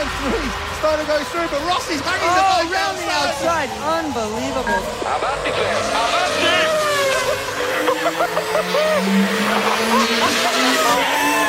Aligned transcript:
and 0.00 0.08
three. 0.24 0.48
Steiner 0.80 1.04
goes 1.04 1.28
through, 1.28 1.48
but 1.52 1.60
Rossi's 1.68 2.00
hanging 2.00 2.24
oh, 2.24 2.32
the 2.32 2.40
ball 2.40 2.64
round 2.72 2.96
the 2.96 3.04
outside. 3.12 3.68
Unbelievable. 3.84 4.80
I'm 5.04 5.20
up 5.20 5.44
to 5.44 5.50
Claire. 5.52 5.76
I'm 11.36 11.39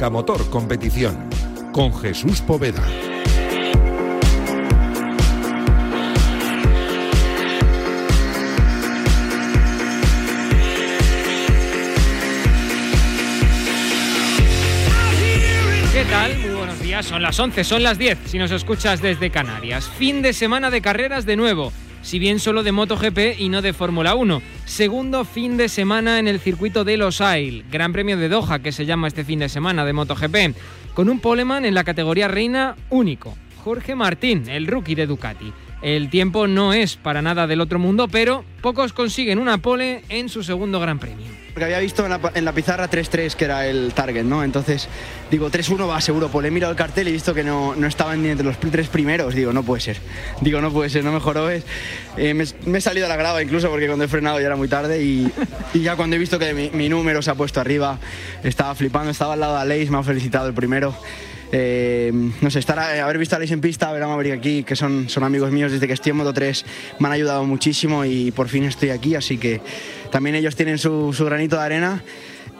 Marca 0.00 0.14
Motor 0.14 0.48
Competición 0.48 1.28
con 1.74 1.92
Jesús 1.92 2.40
Poveda. 2.40 2.82
¿Qué 15.92 16.04
tal? 16.08 16.38
Muy 16.38 16.48
buenos 16.48 16.80
días. 16.80 17.04
Son 17.04 17.20
las 17.20 17.38
11, 17.38 17.62
son 17.64 17.82
las 17.82 17.98
10 17.98 18.20
si 18.24 18.38
nos 18.38 18.50
escuchas 18.52 19.02
desde 19.02 19.30
Canarias. 19.30 19.86
Fin 19.86 20.22
de 20.22 20.32
semana 20.32 20.70
de 20.70 20.80
carreras 20.80 21.26
de 21.26 21.36
nuevo 21.36 21.74
si 22.02 22.18
bien 22.18 22.38
solo 22.38 22.62
de 22.62 22.72
MotoGP 22.72 23.38
y 23.38 23.48
no 23.48 23.62
de 23.62 23.72
Fórmula 23.72 24.14
1. 24.14 24.42
Segundo 24.64 25.24
fin 25.24 25.56
de 25.56 25.68
semana 25.68 26.18
en 26.18 26.28
el 26.28 26.40
circuito 26.40 26.84
de 26.84 26.96
Los 26.96 27.20
Ailes, 27.20 27.64
Gran 27.70 27.92
Premio 27.92 28.16
de 28.16 28.28
Doha 28.28 28.60
que 28.60 28.72
se 28.72 28.86
llama 28.86 29.08
este 29.08 29.24
fin 29.24 29.38
de 29.38 29.48
semana 29.48 29.84
de 29.84 29.92
MotoGP, 29.92 30.56
con 30.94 31.08
un 31.08 31.20
poleman 31.20 31.64
en 31.64 31.74
la 31.74 31.84
categoría 31.84 32.28
reina 32.28 32.76
único, 32.90 33.36
Jorge 33.64 33.94
Martín, 33.94 34.48
el 34.48 34.66
rookie 34.66 34.94
de 34.94 35.06
Ducati. 35.06 35.52
El 35.82 36.10
tiempo 36.10 36.46
no 36.46 36.72
es 36.72 36.96
para 36.96 37.22
nada 37.22 37.46
del 37.46 37.60
otro 37.60 37.78
mundo, 37.78 38.08
pero 38.08 38.44
pocos 38.60 38.92
consiguen 38.92 39.38
una 39.38 39.58
pole 39.58 40.02
en 40.08 40.28
su 40.28 40.42
segundo 40.42 40.78
Gran 40.78 40.98
Premio. 40.98 41.26
Porque 41.54 41.64
había 41.64 41.80
visto 41.80 42.04
en 42.04 42.44
la, 42.44 42.52
pizarra 42.52 42.88
3-3 42.88 43.34
que 43.34 43.44
era 43.44 43.66
el 43.66 43.92
target, 43.92 44.22
¿no? 44.24 44.44
Entonces 44.44 44.88
digo 45.30 45.50
3-1 45.50 45.88
va 45.88 46.00
seguro 46.00 46.28
pole. 46.28 46.48
He 46.48 46.50
mirado 46.50 46.70
el 46.70 46.76
cartel 46.76 47.08
y 47.08 47.10
he 47.10 47.12
visto 47.12 47.34
que 47.34 47.42
no, 47.42 47.74
no 47.74 47.86
estaban 47.86 48.22
ni 48.22 48.28
entre 48.28 48.46
los 48.46 48.60
tres 48.60 48.88
primeros. 48.88 49.34
Digo, 49.34 49.52
no 49.52 49.64
puede 49.64 49.80
ser. 49.80 49.96
Digo, 50.40 50.60
no 50.60 50.70
puede 50.70 50.90
ser, 50.90 51.02
no 51.02 51.12
mejoró. 51.12 51.50
Eh, 51.50 51.62
me, 52.34 52.44
he 52.78 52.80
salido 52.80 53.06
a 53.06 53.08
la 53.08 53.16
grava 53.16 53.42
incluso 53.42 53.68
porque 53.68 53.86
cuando 53.86 54.04
he 54.04 54.08
frenado 54.08 54.38
ya 54.38 54.46
era 54.46 54.56
muy 54.56 54.68
tarde 54.68 55.02
y, 55.02 55.28
ya 55.74 55.96
cuando 55.96 56.14
he 56.16 56.18
visto 56.18 56.38
que 56.38 56.54
mi, 56.54 56.70
mi, 56.70 56.88
número 56.88 57.20
se 57.20 57.30
ha 57.30 57.34
puesto 57.34 57.60
arriba, 57.60 57.98
estaba 58.44 58.74
flipando, 58.74 59.10
estaba 59.10 59.34
al 59.34 59.40
lado 59.40 59.54
de 59.54 59.62
Aleix, 59.62 59.90
me 59.90 59.98
ha 59.98 60.02
felicitado 60.04 60.46
el 60.46 60.54
primero. 60.54 60.94
Eh, 61.52 62.12
no 62.40 62.50
sé, 62.50 62.58
estar 62.60 62.78
haber 62.78 63.18
visto 63.18 63.34
a 63.34 63.38
Alex 63.38 63.50
en 63.52 63.60
pista, 63.60 63.90
ver 63.92 64.02
a 64.02 64.08
Maverick 64.08 64.34
aquí, 64.34 64.62
que 64.62 64.76
son, 64.76 65.08
son 65.08 65.24
amigos 65.24 65.50
míos 65.50 65.72
desde 65.72 65.86
que 65.86 65.94
estoy 65.94 66.10
en 66.10 66.16
Moto 66.16 66.32
3, 66.32 66.64
me 67.00 67.08
han 67.08 67.12
ayudado 67.12 67.44
muchísimo 67.44 68.04
y 68.04 68.30
por 68.30 68.48
fin 68.48 68.64
estoy 68.64 68.90
aquí, 68.90 69.16
así 69.16 69.36
que 69.36 69.60
también 70.10 70.36
ellos 70.36 70.54
tienen 70.54 70.78
su, 70.78 71.12
granito 71.18 71.56
de 71.56 71.62
arena 71.62 72.02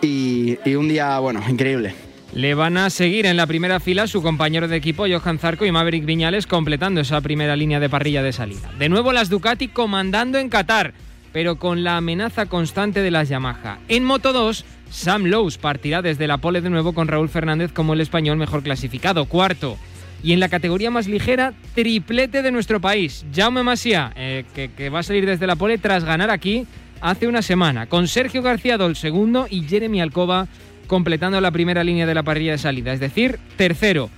y, 0.03 0.59
y 0.65 0.75
un 0.75 0.89
día, 0.89 1.19
bueno, 1.21 1.43
increíble. 1.49 1.95
Le 2.33 2.55
van 2.55 2.77
a 2.77 2.91
seguir 2.91 3.27
en 3.27 3.37
la 3.37 3.47
primera 3.47 3.81
fila 3.81 4.07
su 4.07 4.23
compañero 4.23 4.69
de 4.69 4.77
equipo 4.77 5.07
Johan 5.09 5.41
Zarco 5.41 5.67
y 5.67 5.73
Maverick 5.73 6.05
Viñales 6.05 6.47
completando 6.47 7.01
esa 7.01 7.21
primera 7.21 7.57
línea 7.57 7.81
de 7.81 7.89
parrilla 7.89 8.23
de 8.23 8.33
salida. 8.33 8.71
De 8.79 8.89
nuevo 8.89 9.13
las 9.13 9.31
Ducati 9.31 9.67
comandando 9.67 10.39
en 10.39 10.49
Qatar, 10.49 10.95
pero 11.33 11.57
con 11.57 11.83
la 11.83 11.97
amenaza 11.97 12.47
constante 12.47 13.03
de 13.03 13.11
las 13.11 13.29
Yamaha. 13.29 13.81
En 13.89 14.05
Moto 14.05 14.33
2 14.33 14.65
Sam 14.91 15.27
Lowe's 15.27 15.57
partirá 15.57 16.03
desde 16.03 16.27
la 16.27 16.39
pole 16.39 16.61
de 16.61 16.71
nuevo 16.71 16.93
con 16.93 17.09
Raúl 17.09 17.29
Fernández 17.29 17.73
como 17.73 17.95
el 17.95 18.01
español 18.01 18.37
mejor 18.37 18.63
clasificado, 18.63 19.25
cuarto. 19.27 19.79
Y 20.23 20.33
en 20.33 20.41
la 20.41 20.49
categoría 20.49 20.91
más 20.91 21.07
ligera, 21.07 21.55
triplete 21.75 22.43
de 22.43 22.53
nuestro 22.53 22.81
país, 22.81 23.25
Jaume 23.35 23.63
Masia, 23.63 24.13
eh, 24.17 24.45
que, 24.55 24.91
va 24.91 24.99
a 24.99 25.03
salir 25.03 25.25
desde 25.25 25.47
la 25.47 25.57
pole 25.57 25.79
tras 25.79 26.05
ganar 26.05 26.31
aquí 26.31 26.67
hace 27.01 27.27
una 27.27 27.41
semana, 27.41 27.87
con 27.87 28.07
Sergio 28.07 28.43
García 28.43 28.75
el 28.75 28.97
segundo 28.97 29.47
y 29.49 29.63
Jeremy 29.63 30.03
Alcoba 30.03 30.49
completando 30.87 31.41
la 31.41 31.51
primera 31.51 31.85
línea 31.85 32.05
de 32.05 32.15
la 32.15 32.23
parrilla 32.23 32.53
de 32.53 32.59
salida, 32.59 32.93
es 32.93 33.01
decir, 33.01 33.39
tercero. 33.57 34.11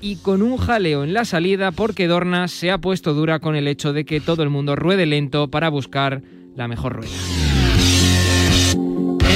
Y 0.00 0.16
con 0.16 0.42
un 0.42 0.56
jaleo 0.56 1.02
en 1.02 1.12
la 1.12 1.24
salida 1.24 1.72
porque 1.72 2.06
Dorna 2.06 2.46
se 2.46 2.70
ha 2.70 2.78
puesto 2.78 3.12
dura 3.12 3.40
con 3.40 3.56
el 3.56 3.66
hecho 3.66 3.92
de 3.92 4.04
que 4.04 4.20
todo 4.20 4.42
el 4.42 4.50
mundo 4.50 4.76
ruede 4.76 5.06
lento 5.06 5.48
para 5.48 5.68
buscar 5.68 6.22
la 6.54 6.68
mejor 6.68 6.94
rueda. 6.94 7.49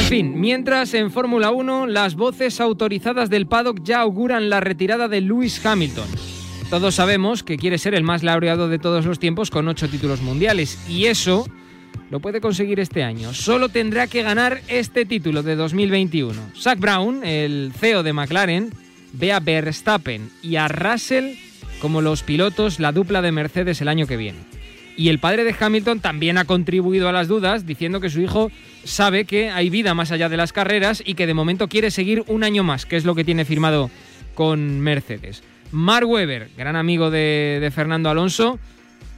Fin, 0.09 0.39
mientras 0.39 0.93
en 0.95 1.11
Fórmula 1.11 1.51
1 1.51 1.87
las 1.87 2.15
voces 2.15 2.61
autorizadas 2.61 3.31
del 3.31 3.47
paddock 3.47 3.83
ya 3.83 4.01
auguran 4.01 4.51
la 4.51 4.61
retirada 4.61 5.09
de 5.09 5.23
Lewis 5.23 5.65
Hamilton. 5.65 6.07
Todos 6.69 6.95
sabemos 6.95 7.43
que 7.43 7.57
quiere 7.57 7.79
ser 7.79 7.95
el 7.95 8.05
más 8.05 8.23
laureado 8.23 8.69
de 8.69 8.79
todos 8.79 9.07
los 9.07 9.19
tiempos 9.19 9.51
con 9.51 9.67
ocho 9.67 9.89
títulos 9.89 10.21
mundiales 10.21 10.79
y 10.89 11.07
eso 11.07 11.47
lo 12.11 12.21
puede 12.21 12.41
conseguir 12.41 12.81
este 12.81 13.03
año. 13.03 13.33
Solo 13.33 13.71
tendrá 13.71 14.07
que 14.07 14.23
ganar 14.23 14.61
este 14.69 15.07
título 15.07 15.43
de 15.43 15.57
2021. 15.57 16.41
Zach 16.55 16.79
Brown, 16.79 17.25
el 17.25 17.73
CEO 17.75 18.03
de 18.03 18.13
McLaren, 18.13 18.71
ve 19.15 19.33
a 19.33 19.41
Verstappen 19.41 20.31
y 20.43 20.57
a 20.57 20.69
Russell 20.69 21.35
como 21.81 22.03
los 22.03 22.23
pilotos, 22.23 22.79
la 22.79 22.93
dupla 22.93 23.21
de 23.21 23.33
Mercedes 23.33 23.81
el 23.81 23.89
año 23.89 24.07
que 24.07 24.17
viene. 24.17 24.54
Y 24.97 25.09
el 25.09 25.19
padre 25.19 25.45
de 25.45 25.55
Hamilton 25.59 26.01
también 26.01 26.39
ha 26.39 26.45
contribuido 26.45 27.09
a 27.09 27.13
las 27.13 27.27
dudas 27.27 27.67
diciendo 27.67 28.01
que 28.01 28.11
su 28.11 28.21
hijo 28.21 28.51
sabe 28.85 29.25
que 29.25 29.51
hay 29.51 29.71
vida 29.71 29.95
más 29.95 30.13
allá 30.13 30.29
de 30.29 30.37
las 30.37 30.53
carreras 30.53 31.03
y 31.05 31.15
que 31.15 31.27
de 31.27 31.35
momento 31.35 31.69
quiere 31.69 31.91
seguir 31.91 32.23
un 32.29 32.45
año 32.45 32.63
más, 32.63 32.87
que 32.87 32.97
es 32.97 33.05
lo 33.05 33.15
que 33.15 33.25
tiene 33.25 33.45
firmado 33.45 33.91
con 34.35 34.81
Mercedes. 34.81 35.43
Mark 35.73 36.09
Webber, 36.09 36.49
gran 36.57 36.77
amigo 36.77 37.11
de, 37.11 37.71
Fernando 37.75 38.09
Alonso, 38.09 38.61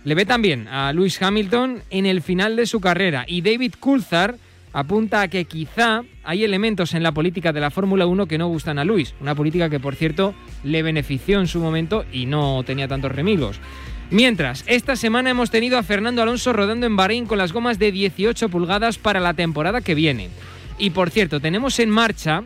le 0.05 0.15
ve 0.15 0.25
también 0.25 0.69
a 0.69 0.93
Lewis 0.93 1.21
Hamilton 1.21 1.83
en 1.91 2.07
el 2.07 2.23
final 2.23 2.57
de 2.57 2.67
su 2.67 2.81
carrera 2.81 3.25
y 3.27 3.43
David 3.43 3.75
Coulthard 3.79 4.37
apunta 4.73 5.23
a 5.23 5.29
que 5.29 5.45
quizá 5.45 6.03
hay 6.23 6.45
elementos 6.45 6.95
en 6.95 7.03
la 7.03 7.13
política 7.13 7.53
de 7.53 7.61
la 7.61 7.71
Fórmula 7.71 8.07
1 8.07 8.27
que 8.27 8.39
no 8.39 8.49
gustan 8.49 8.79
a 8.79 8.85
Lewis, 8.85 9.15
una 9.21 9.35
política 9.35 9.69
que 9.69 9.81
por 9.81 9.95
cierto 9.95 10.35
le 10.65 10.83
benefició 10.83 11.41
en 11.41 11.47
su 11.47 11.61
momento 11.61 12.05
y 12.13 12.27
no 12.27 12.63
tenía 12.65 12.89
tantos 12.89 13.13
remigos. 13.13 13.61
Mientras, 14.11 14.63
esta 14.69 14.95
semana 14.95 15.31
hemos 15.31 15.51
tenido 15.51 15.79
a 15.79 15.83
Fernando 15.83 16.23
Alonso 16.23 16.53
rodando 16.53 16.87
en 16.87 16.95
Bahrein 16.95 17.27
con 17.27 17.39
las 17.39 17.53
gomas 17.53 17.81
de 17.81 17.91
18 17.91 18.49
pulgadas 18.49 18.99
para 18.99 19.19
la 19.19 19.35
temporada 19.35 19.81
que 19.81 19.97
viene. 19.97 20.29
Y 20.79 20.91
por 20.91 21.11
cierto, 21.11 21.41
tenemos 21.41 21.81
en 21.81 21.91
marcha 21.91 22.45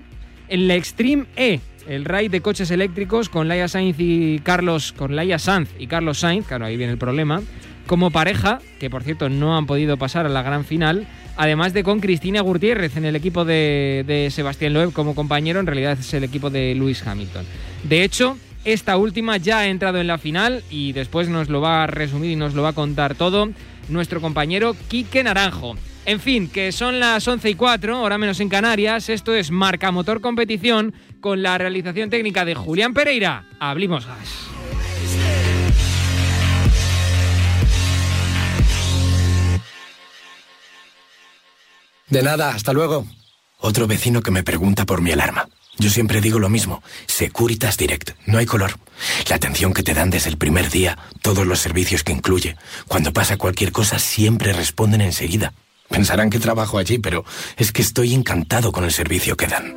en 0.48 0.68
la 0.68 0.76
Extreme 0.76 1.26
E, 1.36 1.60
el 1.86 2.06
raid 2.06 2.30
de 2.30 2.40
coches 2.40 2.70
eléctricos 2.70 3.28
con 3.28 3.46
Laia 3.46 3.68
Sainz 3.68 3.96
y 3.98 4.38
Carlos, 4.38 4.92
con 4.92 5.14
Laia 5.14 5.38
Sanz 5.38 5.68
y 5.78 5.86
Carlos 5.86 6.20
Sainz, 6.20 6.46
claro, 6.46 6.64
ahí 6.64 6.78
viene 6.78 6.92
el 6.92 6.98
problema, 6.98 7.42
como 7.86 8.10
pareja, 8.10 8.60
que 8.78 8.88
por 8.88 9.02
cierto 9.02 9.28
no 9.28 9.56
han 9.56 9.66
podido 9.66 9.98
pasar 9.98 10.24
a 10.24 10.30
la 10.30 10.42
gran 10.42 10.64
final, 10.64 11.06
además 11.36 11.74
de 11.74 11.84
con 11.84 12.00
Cristina 12.00 12.40
Gutiérrez 12.40 12.96
en 12.96 13.04
el 13.04 13.16
equipo 13.16 13.44
de, 13.44 14.04
de 14.06 14.30
Sebastián 14.30 14.72
Loeb 14.72 14.92
como 14.92 15.14
compañero, 15.14 15.60
en 15.60 15.66
realidad 15.66 15.98
es 15.98 16.14
el 16.14 16.24
equipo 16.24 16.48
de 16.48 16.74
Lewis 16.74 17.06
Hamilton. 17.06 17.44
De 17.84 18.02
hecho, 18.02 18.38
esta 18.64 18.96
última 18.96 19.36
ya 19.36 19.60
ha 19.60 19.66
entrado 19.68 19.98
en 19.98 20.06
la 20.06 20.18
final 20.18 20.62
y 20.70 20.92
después 20.92 21.28
nos 21.28 21.48
lo 21.48 21.60
va 21.60 21.84
a 21.84 21.86
resumir 21.86 22.30
y 22.30 22.36
nos 22.36 22.54
lo 22.54 22.62
va 22.62 22.70
a 22.70 22.74
contar 22.74 23.14
todo 23.14 23.50
nuestro 23.88 24.20
compañero 24.20 24.76
Quique 24.88 25.24
Naranjo. 25.24 25.76
En 26.06 26.20
fin, 26.20 26.48
que 26.48 26.72
son 26.72 26.98
las 26.98 27.26
11 27.26 27.50
y 27.50 27.54
4, 27.54 27.96
ahora 27.96 28.18
menos 28.18 28.40
en 28.40 28.48
Canarias. 28.48 29.08
Esto 29.08 29.34
es 29.34 29.50
Marca 29.50 29.90
Motor 29.90 30.20
Competición 30.20 30.94
con 31.20 31.42
la 31.42 31.58
realización 31.58 32.10
técnica 32.10 32.44
de 32.44 32.54
Julián 32.54 32.94
Pereira. 32.94 33.44
Abrimos 33.58 34.06
gas. 34.06 34.50
De 42.08 42.22
nada, 42.22 42.50
hasta 42.50 42.72
luego. 42.72 43.06
Otro 43.58 43.86
vecino 43.86 44.20
que 44.20 44.30
me 44.30 44.42
pregunta 44.42 44.84
por 44.84 45.00
mi 45.00 45.12
alarma. 45.12 45.48
Yo 45.80 45.88
siempre 45.88 46.20
digo 46.20 46.38
lo 46.38 46.50
mismo, 46.50 46.82
Securitas 47.06 47.78
Direct, 47.78 48.10
no 48.26 48.36
hay 48.36 48.44
color. 48.44 48.72
La 49.30 49.36
atención 49.36 49.72
que 49.72 49.82
te 49.82 49.94
dan 49.94 50.10
desde 50.10 50.28
el 50.28 50.36
primer 50.36 50.68
día, 50.68 50.98
todos 51.22 51.46
los 51.46 51.58
servicios 51.58 52.04
que 52.04 52.12
incluye. 52.12 52.58
Cuando 52.86 53.14
pasa 53.14 53.38
cualquier 53.38 53.72
cosa 53.72 53.98
siempre 53.98 54.52
responden 54.52 55.00
enseguida. 55.00 55.54
Pensarán 55.88 56.28
que 56.28 56.38
trabajo 56.38 56.76
allí, 56.76 56.98
pero 56.98 57.24
es 57.56 57.72
que 57.72 57.80
estoy 57.80 58.12
encantado 58.12 58.72
con 58.72 58.84
el 58.84 58.92
servicio 58.92 59.38
que 59.38 59.46
dan. 59.46 59.74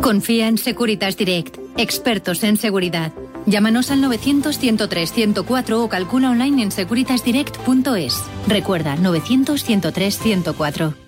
Confía 0.00 0.46
en 0.46 0.58
Securitas 0.58 1.16
Direct, 1.16 1.56
expertos 1.76 2.44
en 2.44 2.56
seguridad. 2.56 3.12
Llámanos 3.46 3.90
al 3.90 4.00
900-103-104 4.00 5.72
o 5.72 5.88
calcula 5.88 6.30
online 6.30 6.62
en 6.62 6.70
securitasdirect.es. 6.70 8.22
Recuerda, 8.46 8.96
900-103-104. 8.96 11.03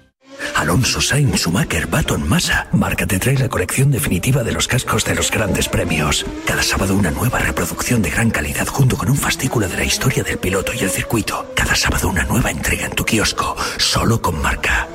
Alonso 0.57 1.03
Sainz 1.03 1.43
Schumacher 1.43 1.87
Baton 1.87 2.27
Massa. 2.27 2.67
Marca 2.73 3.07
te 3.07 3.19
trae 3.19 3.37
la 3.37 3.51
colección 3.51 3.91
definitiva 3.91 4.43
de 4.43 4.53
los 4.53 4.67
cascos 4.67 5.05
de 5.05 5.15
los 5.15 5.31
grandes 5.31 5.69
premios. 5.69 6.25
Cada 6.47 6.63
sábado 6.63 6.95
una 6.95 7.11
nueva 7.11 7.41
reproducción 7.41 8.01
de 8.01 8.09
gran 8.09 8.31
calidad 8.31 8.67
junto 8.67 8.97
con 8.97 9.11
un 9.11 9.17
fascículo 9.17 9.69
de 9.69 9.77
la 9.77 9.85
historia 9.85 10.23
del 10.23 10.39
piloto 10.39 10.73
y 10.73 10.79
el 10.79 10.89
circuito. 10.89 11.53
Cada 11.55 11.75
sábado 11.75 12.09
una 12.09 12.25
nueva 12.25 12.51
entrega 12.51 12.87
en 12.87 12.95
tu 12.95 13.05
kiosco, 13.05 13.55
solo 13.77 14.23
con 14.23 14.41
marca. 14.41 14.89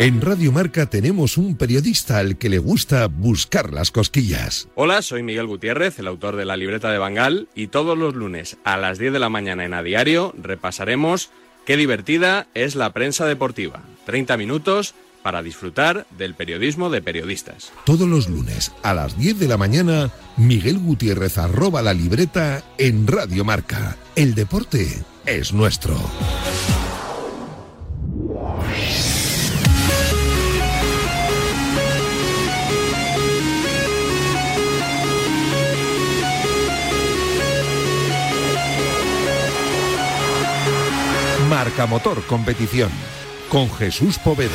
En 0.00 0.20
Radio 0.22 0.50
Marca 0.50 0.86
tenemos 0.86 1.36
un 1.36 1.56
periodista 1.56 2.18
al 2.18 2.38
que 2.38 2.48
le 2.48 2.58
gusta 2.58 3.06
buscar 3.06 3.72
las 3.72 3.90
cosquillas. 3.90 4.66
Hola, 4.74 5.02
soy 5.02 5.22
Miguel 5.22 5.46
Gutiérrez, 5.46 5.98
el 5.98 6.06
autor 6.06 6.36
de 6.36 6.46
la 6.46 6.56
libreta 6.56 6.90
de 6.90 6.96
Bangal, 6.96 7.48
y 7.54 7.66
todos 7.66 7.98
los 7.98 8.14
lunes 8.14 8.56
a 8.64 8.78
las 8.78 8.98
10 8.98 9.12
de 9.12 9.18
la 9.18 9.28
mañana 9.28 9.66
en 9.66 9.74
A 9.74 9.82
Diario 9.82 10.34
repasaremos 10.42 11.30
qué 11.70 11.76
divertida 11.76 12.48
es 12.52 12.74
la 12.74 12.92
prensa 12.92 13.26
deportiva. 13.26 13.80
30 14.04 14.36
minutos 14.36 14.92
para 15.22 15.40
disfrutar 15.40 16.04
del 16.18 16.34
periodismo 16.34 16.90
de 16.90 17.00
periodistas. 17.00 17.70
Todos 17.84 18.08
los 18.08 18.28
lunes 18.28 18.72
a 18.82 18.92
las 18.92 19.16
10 19.16 19.38
de 19.38 19.46
la 19.46 19.56
mañana, 19.56 20.10
Miguel 20.36 20.80
Gutiérrez 20.80 21.38
arroba 21.38 21.80
la 21.80 21.94
libreta 21.94 22.64
en 22.76 23.06
Radio 23.06 23.44
Marca. 23.44 23.96
El 24.16 24.34
deporte 24.34 25.04
es 25.26 25.52
nuestro. 25.52 25.96
Motor 41.86 42.24
Competición 42.26 42.90
con 43.48 43.70
Jesús 43.72 44.18
Poveda. 44.18 44.50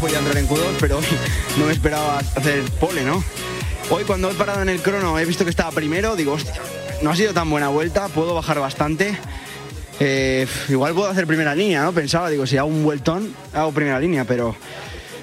Fue 0.00 0.16
andar 0.16 0.36
en 0.36 0.48
Q2, 0.48 0.58
pero 0.80 0.98
hoy 0.98 1.04
no 1.58 1.66
me 1.66 1.72
esperaba 1.72 2.18
hacer 2.18 2.62
pole, 2.80 3.04
¿no? 3.04 3.22
Hoy 3.90 4.02
cuando 4.04 4.30
he 4.30 4.34
parado 4.34 4.62
en 4.62 4.68
el 4.68 4.82
crono 4.82 5.18
he 5.18 5.24
visto 5.24 5.44
que 5.44 5.50
estaba 5.50 5.70
primero, 5.70 6.16
digo, 6.16 6.32
hostia, 6.32 6.60
no 7.02 7.10
ha 7.10 7.16
sido 7.16 7.32
tan 7.32 7.48
buena 7.48 7.68
vuelta, 7.68 8.08
puedo 8.08 8.34
bajar 8.34 8.58
bastante. 8.58 9.16
Eh, 10.00 10.46
igual 10.68 10.94
puedo 10.94 11.08
hacer 11.08 11.26
primera 11.26 11.54
línea, 11.54 11.82
¿no? 11.82 11.92
Pensaba, 11.92 12.30
digo, 12.30 12.46
si 12.46 12.56
hago 12.56 12.68
un 12.68 12.82
vueltón, 12.82 13.32
hago 13.52 13.70
primera 13.70 14.00
línea, 14.00 14.24
pero 14.24 14.56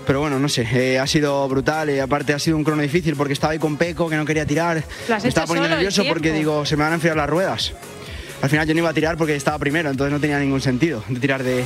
pero 0.09 0.21
bueno, 0.21 0.39
no 0.39 0.49
sé, 0.49 0.67
eh, 0.73 0.97
ha 0.97 1.05
sido 1.05 1.47
brutal 1.47 1.91
y 1.91 1.99
aparte 1.99 2.33
ha 2.33 2.39
sido 2.39 2.57
un 2.57 2.63
crono 2.63 2.81
difícil 2.81 3.15
porque 3.15 3.33
estaba 3.33 3.53
ahí 3.53 3.59
con 3.59 3.77
Peco, 3.77 4.09
que 4.09 4.15
no 4.17 4.25
quería 4.25 4.43
tirar. 4.43 4.83
Me 5.07 5.29
estaba 5.29 5.45
poniendo 5.45 5.69
nervioso 5.69 6.03
porque 6.09 6.33
digo, 6.33 6.65
se 6.65 6.75
me 6.75 6.81
van 6.81 6.93
a 6.93 6.95
enfriar 6.95 7.15
las 7.15 7.29
ruedas. 7.29 7.73
Al 8.41 8.49
final 8.49 8.67
yo 8.67 8.73
no 8.73 8.79
iba 8.79 8.89
a 8.89 8.93
tirar 8.95 9.17
porque 9.17 9.35
estaba 9.35 9.59
primero, 9.59 9.87
entonces 9.91 10.11
no 10.11 10.19
tenía 10.19 10.39
ningún 10.39 10.61
sentido 10.61 11.03
de 11.07 11.19
tirar 11.19 11.43
de, 11.43 11.63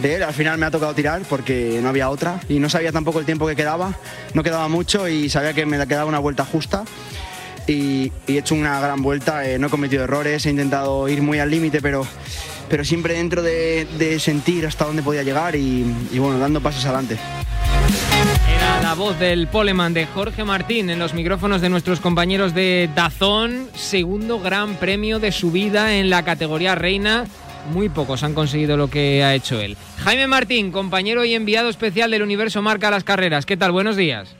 de 0.00 0.14
él. 0.16 0.22
Al 0.22 0.34
final 0.34 0.58
me 0.58 0.66
ha 0.66 0.70
tocado 0.70 0.92
tirar 0.92 1.22
porque 1.30 1.78
no 1.82 1.88
había 1.88 2.10
otra 2.10 2.40
y 2.46 2.58
no 2.58 2.68
sabía 2.68 2.92
tampoco 2.92 3.20
el 3.20 3.24
tiempo 3.24 3.46
que 3.46 3.56
quedaba. 3.56 3.94
No 4.34 4.42
quedaba 4.42 4.68
mucho 4.68 5.08
y 5.08 5.30
sabía 5.30 5.54
que 5.54 5.64
me 5.64 5.78
quedaba 5.86 6.04
una 6.04 6.18
vuelta 6.18 6.44
justa. 6.44 6.84
Y, 7.66 8.12
y 8.26 8.36
he 8.36 8.38
hecho 8.40 8.54
una 8.54 8.80
gran 8.80 9.00
vuelta, 9.00 9.48
eh, 9.48 9.58
no 9.58 9.68
he 9.68 9.70
cometido 9.70 10.04
errores, 10.04 10.44
he 10.44 10.50
intentado 10.50 11.08
ir 11.08 11.22
muy 11.22 11.38
al 11.38 11.50
límite, 11.50 11.80
pero, 11.80 12.06
pero 12.68 12.84
siempre 12.84 13.14
dentro 13.14 13.40
de, 13.42 13.86
de, 13.96 14.20
sentir 14.20 14.66
hasta 14.66 14.84
dónde 14.84 15.02
podía 15.02 15.22
llegar 15.22 15.56
y, 15.56 15.86
y 16.12 16.18
bueno, 16.18 16.38
dando 16.38 16.60
pasos 16.60 16.84
adelante. 16.84 17.16
La 18.88 18.94
voz 18.94 19.18
del 19.18 19.48
poleman 19.48 19.92
de 19.92 20.06
Jorge 20.06 20.44
Martín 20.44 20.88
en 20.88 20.98
los 20.98 21.12
micrófonos 21.12 21.60
de 21.60 21.68
nuestros 21.68 22.00
compañeros 22.00 22.54
de 22.54 22.88
Dazón, 22.94 23.68
segundo 23.74 24.40
gran 24.40 24.76
premio 24.76 25.18
de 25.18 25.30
su 25.30 25.52
vida 25.52 25.96
en 25.96 26.08
la 26.08 26.24
categoría 26.24 26.74
reina. 26.74 27.26
Muy 27.70 27.90
pocos 27.90 28.24
han 28.24 28.32
conseguido 28.32 28.78
lo 28.78 28.88
que 28.88 29.22
ha 29.22 29.34
hecho 29.34 29.60
él. 29.60 29.76
Jaime 30.02 30.26
Martín, 30.26 30.72
compañero 30.72 31.22
y 31.26 31.34
enviado 31.34 31.68
especial 31.68 32.10
del 32.10 32.22
Universo 32.22 32.62
Marca 32.62 32.88
a 32.88 32.90
las 32.90 33.04
Carreras. 33.04 33.44
¿Qué 33.44 33.58
tal? 33.58 33.72
Buenos 33.72 33.94
días. 33.94 34.34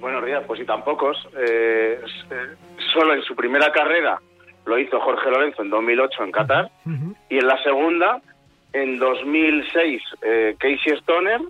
Buenos 0.00 0.24
días, 0.24 0.42
pues 0.46 0.60
sí, 0.60 0.64
tan 0.64 0.82
pocos. 0.82 1.18
Eh, 1.38 2.00
solo 2.94 3.12
en 3.12 3.22
su 3.24 3.36
primera 3.36 3.70
carrera 3.70 4.18
lo 4.64 4.78
hizo 4.78 4.98
Jorge 4.98 5.30
Lorenzo 5.30 5.60
en 5.60 5.68
2008 5.68 6.24
en 6.24 6.32
Qatar 6.32 6.70
uh 6.86 6.88
-huh. 6.88 7.16
y 7.28 7.36
en 7.36 7.46
la 7.46 7.62
segunda, 7.62 8.22
en 8.72 8.98
2006, 8.98 10.02
eh, 10.22 10.56
Casey 10.58 10.96
Stoner, 10.96 11.42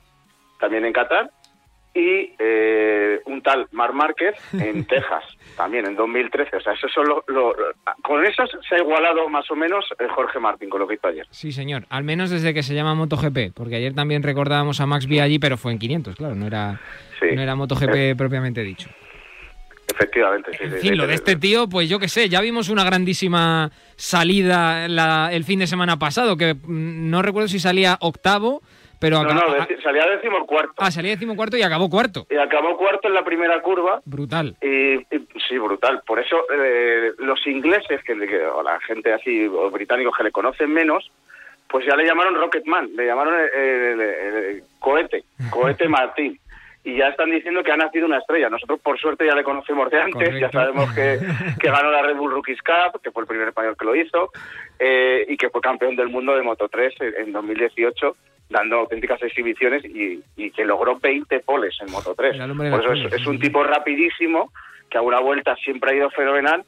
también 0.59 0.85
en 0.85 0.93
Qatar, 0.93 1.31
y 1.95 2.35
eh, 2.39 3.21
un 3.27 3.43
tal 3.43 3.67
Mar 3.73 3.93
Márquez 3.93 4.37
en 4.53 4.85
Texas, 4.87 5.25
también 5.57 5.87
en 5.87 5.97
2013. 5.97 6.57
O 6.57 6.61
sea, 6.61 6.73
eso 6.75 6.89
son 6.89 7.09
lo, 7.09 7.25
lo, 7.27 7.55
con 8.03 8.25
esos 8.25 8.51
se 8.69 8.77
ha 8.77 8.79
igualado 8.79 9.29
más 9.29 9.51
o 9.51 9.57
menos 9.57 9.85
Jorge 10.11 10.39
Martín 10.39 10.69
con 10.69 10.81
lo 10.81 10.89
que 10.89 10.95
hizo 10.95 11.09
ayer. 11.09 11.27
Sí, 11.31 11.53
señor. 11.53 11.85
Al 11.89 12.05
menos 12.05 12.31
desde 12.31 12.55
que 12.55 12.63
se 12.63 12.75
llama 12.75 12.95
MotoGP, 12.95 13.55
porque 13.55 13.77
ayer 13.77 13.95
también 13.95 14.23
recordábamos 14.23 14.81
a 14.81 14.87
Max 14.87 15.07
allí, 15.21 15.39
pero 15.39 15.57
fue 15.57 15.73
en 15.73 15.79
500, 15.79 16.17
claro, 16.17 16.35
no 16.35 16.47
era, 16.47 16.81
sí. 17.19 17.27
no 17.35 17.43
era 17.43 17.55
MotoGP 17.55 17.95
eh. 17.95 18.15
propiamente 18.17 18.63
dicho. 18.63 18.89
Efectivamente, 19.91 20.53
sí. 20.53 20.65
En 20.65 20.71
sí, 20.71 20.77
fin, 20.79 20.91
sí, 20.91 20.97
lo 20.97 21.07
de 21.07 21.15
este 21.15 21.37
tío, 21.37 21.69
pues 21.69 21.89
yo 21.89 21.99
qué 21.99 22.09
sé, 22.09 22.29
ya 22.29 22.41
vimos 22.41 22.69
una 22.69 22.85
grandísima 22.85 23.71
salida 23.97 24.87
la, 24.87 25.31
el 25.33 25.45
fin 25.45 25.59
de 25.59 25.67
semana 25.67 25.99
pasado, 25.99 26.37
que 26.37 26.55
mm, 26.55 27.11
no 27.11 27.23
recuerdo 27.23 27.49
si 27.49 27.59
salía 27.59 27.97
octavo, 28.01 28.63
pero 28.99 29.23
no, 29.23 29.33
no, 29.33 29.53
deci 29.55 29.81
salía 29.83 30.07
décimo 30.07 30.45
cuarto. 30.47 30.75
Ah, 30.79 30.91
salía 30.91 31.13
décimo 31.13 31.37
cuarto 31.37 31.57
y 31.57 31.63
acabó 31.63 31.89
cuarto. 31.89 32.27
Y 32.31 32.37
acabó 32.37 32.77
cuarto 32.77 33.09
en 33.09 33.15
la 33.15 33.25
primera 33.25 33.61
curva. 33.63 34.01
Brutal. 34.05 34.57
Y, 34.61 34.95
y 34.97 35.29
sí, 35.49 35.59
brutal. 35.59 36.03
Por 36.07 36.19
eso 36.19 36.37
eh, 36.53 37.13
los 37.19 37.47
ingleses, 37.47 38.03
que, 38.03 38.19
que, 38.19 38.45
o 38.47 38.63
la 38.63 38.81
gente 38.81 39.13
así, 39.13 39.47
o 39.47 39.71
británicos 39.71 40.17
que 40.17 40.25
le 40.25 40.33
conocen 40.33 40.73
menos, 40.73 41.11
pues 41.69 41.87
ya 41.87 41.95
le 41.95 42.07
llamaron 42.07 42.35
Rocketman, 42.35 42.97
le 42.97 43.07
llamaron 43.07 43.35
el, 43.35 43.61
el, 43.61 44.01
el 44.01 44.63
cohete, 44.81 45.25
cohete 45.51 45.89
Martín. 45.89 46.39
Y 46.85 46.97
ya 46.97 47.09
están 47.09 47.31
diciendo 47.31 47.63
que 47.63 47.71
ha 47.71 47.77
nacido 47.77 48.07
una 48.07 48.19
estrella. 48.19 48.49
Nosotros, 48.49 48.81
por 48.81 48.99
suerte, 48.99 49.27
ya 49.27 49.35
le 49.35 49.45
conocemos 49.45 49.91
de 49.91 50.01
antes, 50.01 50.15
Correcto. 50.15 50.39
ya 50.39 50.51
sabemos 50.51 50.93
que, 50.95 51.19
que 51.61 51.71
ganó 51.71 51.91
la 51.91 52.03
Red 52.03 52.17
Bull 52.17 52.33
Rookies 52.33 52.63
Cup, 52.63 53.01
que 53.03 53.11
fue 53.11 53.23
el 53.23 53.29
primer 53.29 53.49
español 53.49 53.77
que 53.79 53.85
lo 53.85 53.95
hizo, 53.95 54.31
eh, 54.79 55.27
y 55.29 55.37
que 55.37 55.51
fue 55.51 55.61
campeón 55.61 55.97
del 55.97 56.09
mundo 56.09 56.35
de 56.35 56.43
Moto 56.43 56.69
3 56.69 56.95
en 57.19 57.33
2018 57.33 58.17
dando 58.49 58.77
auténticas 58.77 59.23
exhibiciones 59.23 59.85
y, 59.85 60.23
y, 60.37 60.51
que 60.51 60.65
logró 60.65 60.99
20 60.99 61.41
poles 61.41 61.77
en 61.81 61.91
Moto 61.93 62.15
3. 62.15 62.37
Por 62.57 62.67
eso 62.67 62.93
es, 62.93 63.13
es, 63.13 63.27
un 63.27 63.39
tipo 63.39 63.63
rapidísimo, 63.63 64.53
que 64.89 64.99
a 64.99 65.03
una 65.03 65.21
vuelta 65.21 65.55
siempre 65.57 65.93
ha 65.93 65.95
ido 65.95 66.11
fenomenal 66.11 66.65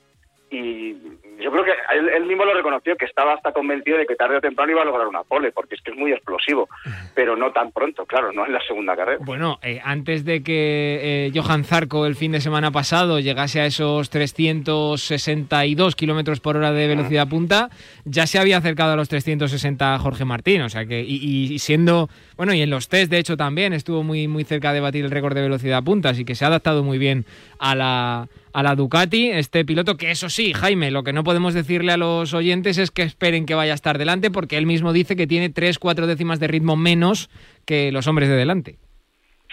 y 0.51 0.97
yo 1.41 1.51
creo 1.51 1.65
que 1.65 1.71
él, 1.97 2.09
él, 2.09 2.27
mismo 2.27 2.45
lo 2.45 2.53
reconoció, 2.53 2.97
que 2.97 3.05
estaba 3.07 3.35
hasta 3.35 3.53
convencido 3.53 3.97
de 3.97 4.07
que 4.07 4.17
tarde 4.17 4.37
o 4.37 4.41
temprano 4.41 4.73
iba 4.73 4.83
a 4.83 4.85
lograr 4.85 5.07
una 5.07 5.23
pole, 5.23 5.53
porque 5.53 5.77
es 5.77 5.81
que 5.81 5.93
es 5.93 5.97
muy 5.97 6.13
explosivo, 6.13 6.69
pero 7.15 7.37
no 7.37 7.53
tan 7.53 7.73
pronto, 7.73 8.05
claro, 8.05 8.33
no 8.33 8.45
en 8.45 8.53
la 8.53 8.61
segunda 8.67 8.97
carrera. 8.97 9.19
Bueno, 9.25 9.59
eh, 9.63 9.81
antes 9.83 10.25
de 10.25 10.43
que 10.43 11.27
eh, 11.27 11.33
Johan 11.35 11.65
Zarco 11.65 12.05
el 12.05 12.17
fin 12.17 12.33
de 12.33 12.41
semana 12.41 12.71
pasado 12.73 13.21
llegase 13.21 13.61
a 13.61 13.67
esos 13.67 14.11
362 14.11 15.97
kilómetros 15.97 16.41
por 16.41 16.57
hora 16.57 16.73
de 16.73 16.89
velocidad 16.89 17.29
punta, 17.29 17.71
ya 18.05 18.27
se 18.27 18.39
había 18.39 18.59
acercado 18.59 18.93
a 18.93 18.97
los 18.97 19.09
360 19.09 19.99
Jorge 19.99 20.25
Martín, 20.25 20.63
o 20.63 20.69
sea 20.69 20.85
que, 20.85 21.01
y, 21.01 21.53
y 21.53 21.59
siendo, 21.61 22.09
bueno, 22.37 22.53
y 22.53 22.61
en 22.61 22.71
los 22.71 22.89
test 22.89 23.11
de 23.11 23.19
hecho 23.19 23.37
también 23.37 23.73
estuvo 23.73 24.03
muy, 24.03 24.29
muy 24.29 24.45
cerca 24.45 24.73
de 24.73 24.81
batir 24.81 25.05
el 25.05 25.11
récord 25.11 25.35
de 25.35 25.43
velocidad 25.43 25.83
punta, 25.85 26.11
así 26.11 26.25
que 26.25 26.35
se 26.35 26.45
ha 26.45 26.49
adaptado 26.49 26.83
muy 26.83 26.99
bien 26.99 27.25
a 27.59 27.75
la 27.75 28.29
a 28.53 28.63
la 28.63 28.75
Ducati, 28.75 29.31
este 29.31 29.65
piloto 29.65 29.97
que 29.97 30.11
eso 30.11 30.29
sí, 30.29 30.53
Jaime, 30.53 30.91
lo 30.91 31.03
que 31.03 31.13
no 31.13 31.25
podemos 31.25 31.55
decirle 31.55 31.93
a 31.93 31.97
los 31.97 32.35
oyentes 32.35 32.79
es 32.79 32.91
que 32.91 33.03
esperen 33.03 33.47
que 33.47 33.55
vaya 33.55 33.73
a 33.73 33.75
estar 33.75 33.99
delante 33.99 34.31
porque 34.31 34.57
él 34.59 34.67
mismo 34.67 34.93
dice 34.93 35.17
que 35.17 35.27
tiene 35.27 35.51
3-4 35.51 36.07
décimas 36.07 36.41
de 36.41 36.49
ritmo 36.49 36.77
menos 36.77 37.31
que 37.67 37.93
los 37.93 38.07
hombres 38.07 38.29
de 38.29 38.37
delante. 38.37 38.77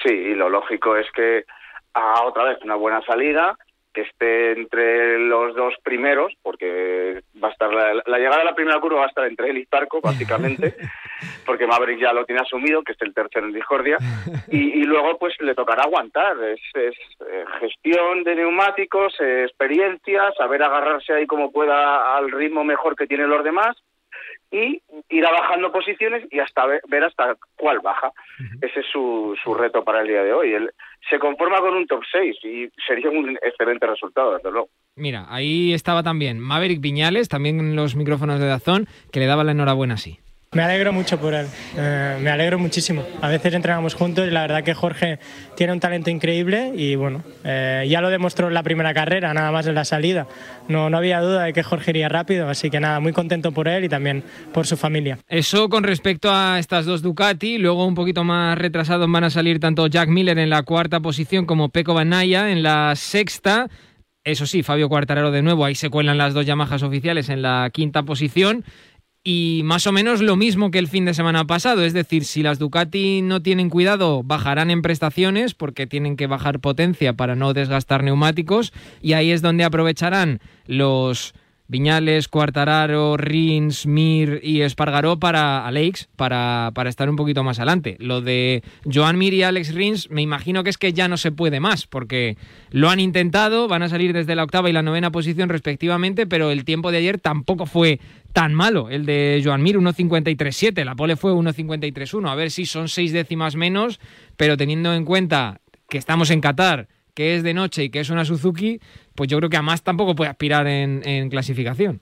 Sí, 0.03 0.13
y 0.13 0.35
lo 0.35 0.49
lógico 0.49 0.95
es 0.95 1.07
que 1.11 1.45
haga 1.93 2.23
otra 2.23 2.43
vez 2.45 2.59
una 2.63 2.75
buena 2.75 3.01
salida, 3.01 3.57
que 3.93 4.01
esté 4.01 4.51
entre 4.51 5.17
los 5.19 5.55
dos 5.55 5.73
primeros, 5.83 6.31
porque 6.43 7.21
va 7.43 7.47
a 7.47 7.51
estar 7.51 7.73
la, 7.73 7.93
la, 8.05 8.17
llegada 8.19 8.41
a 8.41 8.45
la 8.45 8.53
primera 8.53 8.79
curva 8.79 8.99
va 8.99 9.05
a 9.05 9.09
estar 9.09 9.25
entre 9.25 9.49
él 9.49 9.57
y 9.57 9.65
Zarco, 9.65 10.01
básicamente, 10.01 10.75
porque 11.45 11.67
Maverick 11.67 11.99
ya 11.99 12.13
lo 12.13 12.25
tiene 12.25 12.41
asumido, 12.41 12.83
que 12.83 12.93
es 12.93 13.01
el 13.01 13.13
tercero 13.13 13.47
en 13.47 13.53
discordia, 13.53 13.97
y, 14.51 14.79
y 14.79 14.83
luego 14.83 15.17
pues 15.17 15.33
le 15.41 15.55
tocará 15.55 15.83
aguantar, 15.83 16.35
es, 16.43 16.61
es 16.73 16.95
eh, 17.29 17.45
gestión 17.59 18.23
de 18.23 18.35
neumáticos, 18.35 19.13
eh, 19.19 19.43
experiencia, 19.43 20.31
saber 20.37 20.63
agarrarse 20.63 21.13
ahí 21.13 21.27
como 21.27 21.51
pueda 21.51 22.17
al 22.17 22.31
ritmo 22.31 22.63
mejor 22.63 22.95
que 22.95 23.07
tienen 23.07 23.29
los 23.29 23.43
demás, 23.43 23.77
y 24.51 24.81
irá 25.09 25.31
bajando 25.31 25.71
posiciones 25.71 26.25
y 26.31 26.39
hasta 26.39 26.65
ver, 26.65 26.81
ver 26.87 27.03
hasta 27.03 27.35
cuál 27.55 27.79
baja. 27.79 28.11
Ese 28.61 28.79
es 28.79 28.85
su, 28.91 29.35
su, 29.43 29.53
reto 29.53 29.83
para 29.83 30.01
el 30.01 30.07
día 30.07 30.23
de 30.23 30.33
hoy. 30.33 30.53
Él 30.53 30.71
se 31.09 31.19
conforma 31.19 31.59
con 31.59 31.75
un 31.75 31.85
top 31.85 32.01
6 32.09 32.37
y 32.43 32.69
sería 32.85 33.09
un 33.09 33.37
excelente 33.41 33.85
resultado, 33.85 34.35
desde 34.35 34.51
luego. 34.51 34.69
Mira, 34.95 35.25
ahí 35.29 35.73
estaba 35.73 36.01
también 36.01 36.39
Maverick 36.39 36.79
Viñales, 36.79 37.29
también 37.29 37.59
en 37.59 37.75
los 37.75 37.95
micrófonos 37.95 38.39
de 38.39 38.47
Dazón, 38.47 38.87
que 39.11 39.19
le 39.19 39.25
daba 39.25 39.43
la 39.43 39.51
enhorabuena 39.51 39.97
sí. 39.97 40.19
Me 40.57 40.63
alegro 40.63 40.91
mucho 40.91 41.19
por 41.19 41.35
él, 41.35 41.45
eh, 41.77 42.17
me 42.19 42.31
alegro 42.31 42.57
muchísimo. 42.57 43.05
A 43.21 43.27
veces 43.27 43.53
entrenamos 43.53 43.93
juntos 43.93 44.27
y 44.27 44.31
la 44.31 44.41
verdad 44.41 44.63
que 44.63 44.73
Jorge 44.73 45.19
tiene 45.55 45.71
un 45.71 45.79
talento 45.79 46.09
increíble 46.09 46.73
y 46.75 46.95
bueno, 46.95 47.23
eh, 47.43 47.85
ya 47.87 48.01
lo 48.01 48.09
demostró 48.09 48.47
en 48.47 48.55
la 48.55 48.63
primera 48.63 48.91
carrera, 48.91 49.35
nada 49.35 49.51
más 49.51 49.67
en 49.67 49.75
la 49.75 49.85
salida. 49.85 50.25
No, 50.67 50.89
no 50.89 50.97
había 50.97 51.21
duda 51.21 51.43
de 51.43 51.53
que 51.53 51.61
Jorge 51.61 51.91
iría 51.91 52.09
rápido, 52.09 52.49
así 52.49 52.71
que 52.71 52.79
nada, 52.79 52.99
muy 52.99 53.13
contento 53.13 53.51
por 53.51 53.67
él 53.67 53.83
y 53.83 53.89
también 53.89 54.23
por 54.51 54.65
su 54.65 54.77
familia. 54.77 55.19
Eso 55.27 55.69
con 55.69 55.83
respecto 55.83 56.31
a 56.33 56.57
estas 56.57 56.87
dos 56.87 57.03
Ducati, 57.03 57.59
luego 57.59 57.85
un 57.85 57.93
poquito 57.93 58.23
más 58.23 58.57
retrasados 58.57 59.07
van 59.11 59.25
a 59.25 59.29
salir 59.29 59.59
tanto 59.59 59.85
Jack 59.85 60.09
Miller 60.09 60.39
en 60.39 60.49
la 60.49 60.63
cuarta 60.63 61.01
posición 61.01 61.45
como 61.45 61.69
Pecco 61.69 61.93
Bagnaia 61.93 62.51
en 62.51 62.63
la 62.63 62.95
sexta. 62.95 63.67
Eso 64.23 64.47
sí, 64.47 64.63
Fabio 64.63 64.89
Quartararo 64.89 65.29
de 65.29 65.43
nuevo, 65.43 65.65
ahí 65.65 65.75
se 65.75 65.91
cuelan 65.91 66.17
las 66.17 66.33
dos 66.33 66.47
Yamahas 66.47 66.81
oficiales 66.81 67.29
en 67.29 67.43
la 67.43 67.69
quinta 67.71 68.01
posición 68.01 68.65
y 69.29 69.59
más 69.65 69.85
o 69.87 69.91
menos 69.91 70.21
lo 70.21 70.37
mismo 70.37 70.71
que 70.71 70.79
el 70.79 70.87
fin 70.87 71.03
de 71.03 71.13
semana 71.13 71.43
pasado, 71.43 71.83
es 71.83 71.91
decir, 71.91 72.23
si 72.23 72.43
las 72.43 72.59
Ducati 72.59 73.21
no 73.21 73.41
tienen 73.41 73.69
cuidado, 73.69 74.23
bajarán 74.23 74.71
en 74.71 74.81
prestaciones 74.81 75.53
porque 75.53 75.85
tienen 75.85 76.15
que 76.15 76.27
bajar 76.27 76.61
potencia 76.61 77.11
para 77.11 77.35
no 77.35 77.51
desgastar 77.51 78.05
neumáticos 78.05 78.71
y 79.01 79.11
ahí 79.11 79.31
es 79.31 79.41
donde 79.41 79.65
aprovecharán 79.65 80.39
los 80.65 81.33
Viñales, 81.67 82.27
Cuartararo, 82.27 83.17
Rins, 83.17 83.85
Mir 83.85 84.39
y 84.43 84.61
Espargaró 84.61 85.19
para 85.19 85.65
Alex, 85.65 86.09
para, 86.15 86.71
para 86.73 86.89
estar 86.89 87.09
un 87.09 87.15
poquito 87.15 87.43
más 87.43 87.59
adelante. 87.59 87.97
Lo 87.99 88.21
de 88.21 88.63
Joan 88.91 89.17
Mir 89.17 89.33
y 89.33 89.43
Alex 89.43 89.73
Rins, 89.73 90.09
me 90.09 90.21
imagino 90.21 90.63
que 90.63 90.69
es 90.69 90.77
que 90.77 90.93
ya 90.93 91.07
no 91.07 91.17
se 91.17 91.31
puede 91.31 91.59
más, 91.59 91.87
porque 91.87 92.37
lo 92.71 92.89
han 92.89 92.99
intentado, 92.99 93.67
van 93.67 93.83
a 93.83 93.89
salir 93.89 94.13
desde 94.13 94.35
la 94.35 94.43
octava 94.43 94.69
y 94.69 94.73
la 94.73 94.81
novena 94.81 95.11
posición 95.11 95.49
respectivamente, 95.49 96.25
pero 96.25 96.51
el 96.51 96.65
tiempo 96.65 96.91
de 96.91 96.99
ayer 96.99 97.19
tampoco 97.19 97.65
fue 97.65 97.99
tan 98.33 98.53
malo. 98.53 98.89
El 98.89 99.05
de 99.05 99.41
Joan 99.43 99.61
Mir, 99.61 99.77
1.53.7, 99.77 100.85
la 100.85 100.95
pole 100.95 101.15
fue 101.15 101.33
1.53.1. 101.33 102.29
A 102.29 102.35
ver 102.35 102.51
si 102.51 102.65
son 102.65 102.87
seis 102.87 103.11
décimas 103.11 103.55
menos, 103.55 103.99
pero 104.35 104.57
teniendo 104.57 104.93
en 104.93 105.05
cuenta 105.05 105.59
que 105.89 105.97
estamos 105.97 106.29
en 106.31 106.41
Qatar, 106.41 106.87
que 107.17 107.33
es 107.33 107.41
de 107.41 107.55
noche 107.55 107.85
y 107.85 107.89
que 107.89 107.99
es 107.99 108.11
una 108.11 108.25
Suzuki, 108.25 108.79
pues 109.15 109.27
yo 109.27 109.39
creo 109.39 109.49
que 109.49 109.57
además 109.57 109.83
tampoco 109.83 110.13
puede 110.13 110.29
aspirar 110.29 110.67
en, 110.67 111.01
en 111.03 111.31
clasificación. 111.31 111.99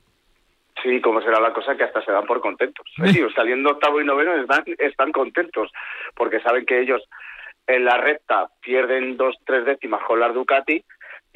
Sí, 0.84 1.00
como 1.00 1.22
será 1.22 1.40
la 1.40 1.54
cosa 1.54 1.78
que 1.78 1.86
hasta 1.86 2.04
se 2.04 2.12
dan 2.12 2.26
por 2.26 2.42
contentos. 2.42 2.86
Sí, 2.98 3.24
saliendo 3.36 3.70
octavo 3.70 4.02
y 4.02 4.06
noveno 4.06 4.36
están, 4.36 4.66
están 4.78 5.14
contentos 5.14 5.72
porque 6.16 6.42
saben 6.42 6.66
que 6.66 6.82
ellos 6.82 7.02
en 7.66 7.86
la 7.86 7.96
recta 7.96 8.50
pierden 8.60 9.16
dos, 9.16 9.38
tres 9.46 9.64
décimas 9.64 10.04
con 10.04 10.20
la 10.20 10.28
Ducati 10.28 10.84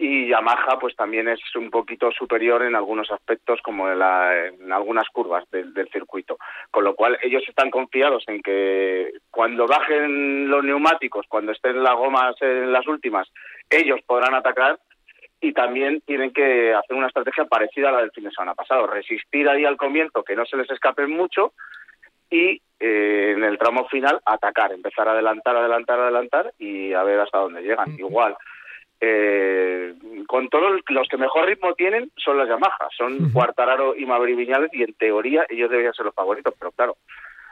y 0.02 0.30
Yamaha 0.30 0.80
pues 0.80 0.96
también 0.96 1.28
es 1.28 1.40
un 1.56 1.70
poquito 1.70 2.10
superior 2.12 2.64
en 2.64 2.74
algunos 2.74 3.12
aspectos 3.12 3.60
como 3.62 3.92
en, 3.92 4.00
la, 4.00 4.48
en 4.48 4.72
algunas 4.72 5.08
curvas 5.10 5.44
del, 5.52 5.74
del, 5.74 5.90
circuito 5.90 6.38
con 6.72 6.86
lo 6.86 6.96
cual 6.96 7.18
ellos 7.22 7.44
están 7.48 7.70
confiados 7.70 8.24
en 8.28 8.42
que 8.42 9.12
cuando 9.30 9.68
bajen 9.68 10.50
los 10.50 10.64
neumáticos 10.64 11.26
cuando 11.28 11.52
estén 11.52 11.84
las 11.84 11.96
gomas 11.96 12.36
en 12.42 12.72
las 12.72 12.88
últimas 12.88 13.28
ellos 13.70 14.00
podrán 14.08 14.34
atacar 14.34 14.80
y 15.42 15.54
también 15.54 16.02
tienen 16.02 16.32
que 16.32 16.74
hacer 16.74 16.96
una 16.96 17.08
estrategia 17.08 17.46
parecida 17.46 17.90
a 17.90 17.92
la 17.94 18.02
del 18.02 18.12
fin 18.12 18.26
de 18.26 18.32
semana 18.32 18.56
pasado, 18.56 18.88
resistir 18.88 19.48
ahí 19.48 19.66
al 19.66 19.78
comienzo, 19.78 20.24
que 20.24 20.36
no 20.36 20.46
se 20.46 20.58
les 20.58 20.70
escapen 20.70 21.10
mucho 21.10 21.54
y 22.30 22.62
eh, 22.80 23.34
en 23.36 23.44
el 23.44 23.58
tramo 23.58 23.88
final 23.88 24.20
atacar, 24.26 24.72
empezar 24.72 25.08
a 25.08 25.14
adelantar, 25.14 25.56
adelantar, 25.56 26.00
adelantar 26.00 26.54
y 26.60 26.94
a 26.94 27.04
ver 27.04 27.20
hasta 27.22 27.40
dónde 27.40 27.62
llegan. 27.62 27.98
Igual, 27.98 28.36
eh, 29.02 29.94
con 30.28 30.50
todos 30.50 30.82
los 30.90 31.08
que 31.08 31.18
mejor 31.18 31.46
ritmo 31.46 31.74
tienen 31.74 32.12
son 32.18 32.38
las 32.38 32.48
Yamaha, 32.48 32.90
son 32.98 33.32
Cuartararo 33.32 33.96
y 33.96 34.06
Maverick 34.06 34.38
Viñales 34.38 34.74
y 34.74 34.84
en 34.84 34.94
teoría 34.94 35.46
ellos 35.50 35.70
deberían 35.70 35.94
ser 35.94 36.06
los 36.06 36.16
favoritos, 36.16 36.54
pero 36.60 36.72
claro, 36.72 36.98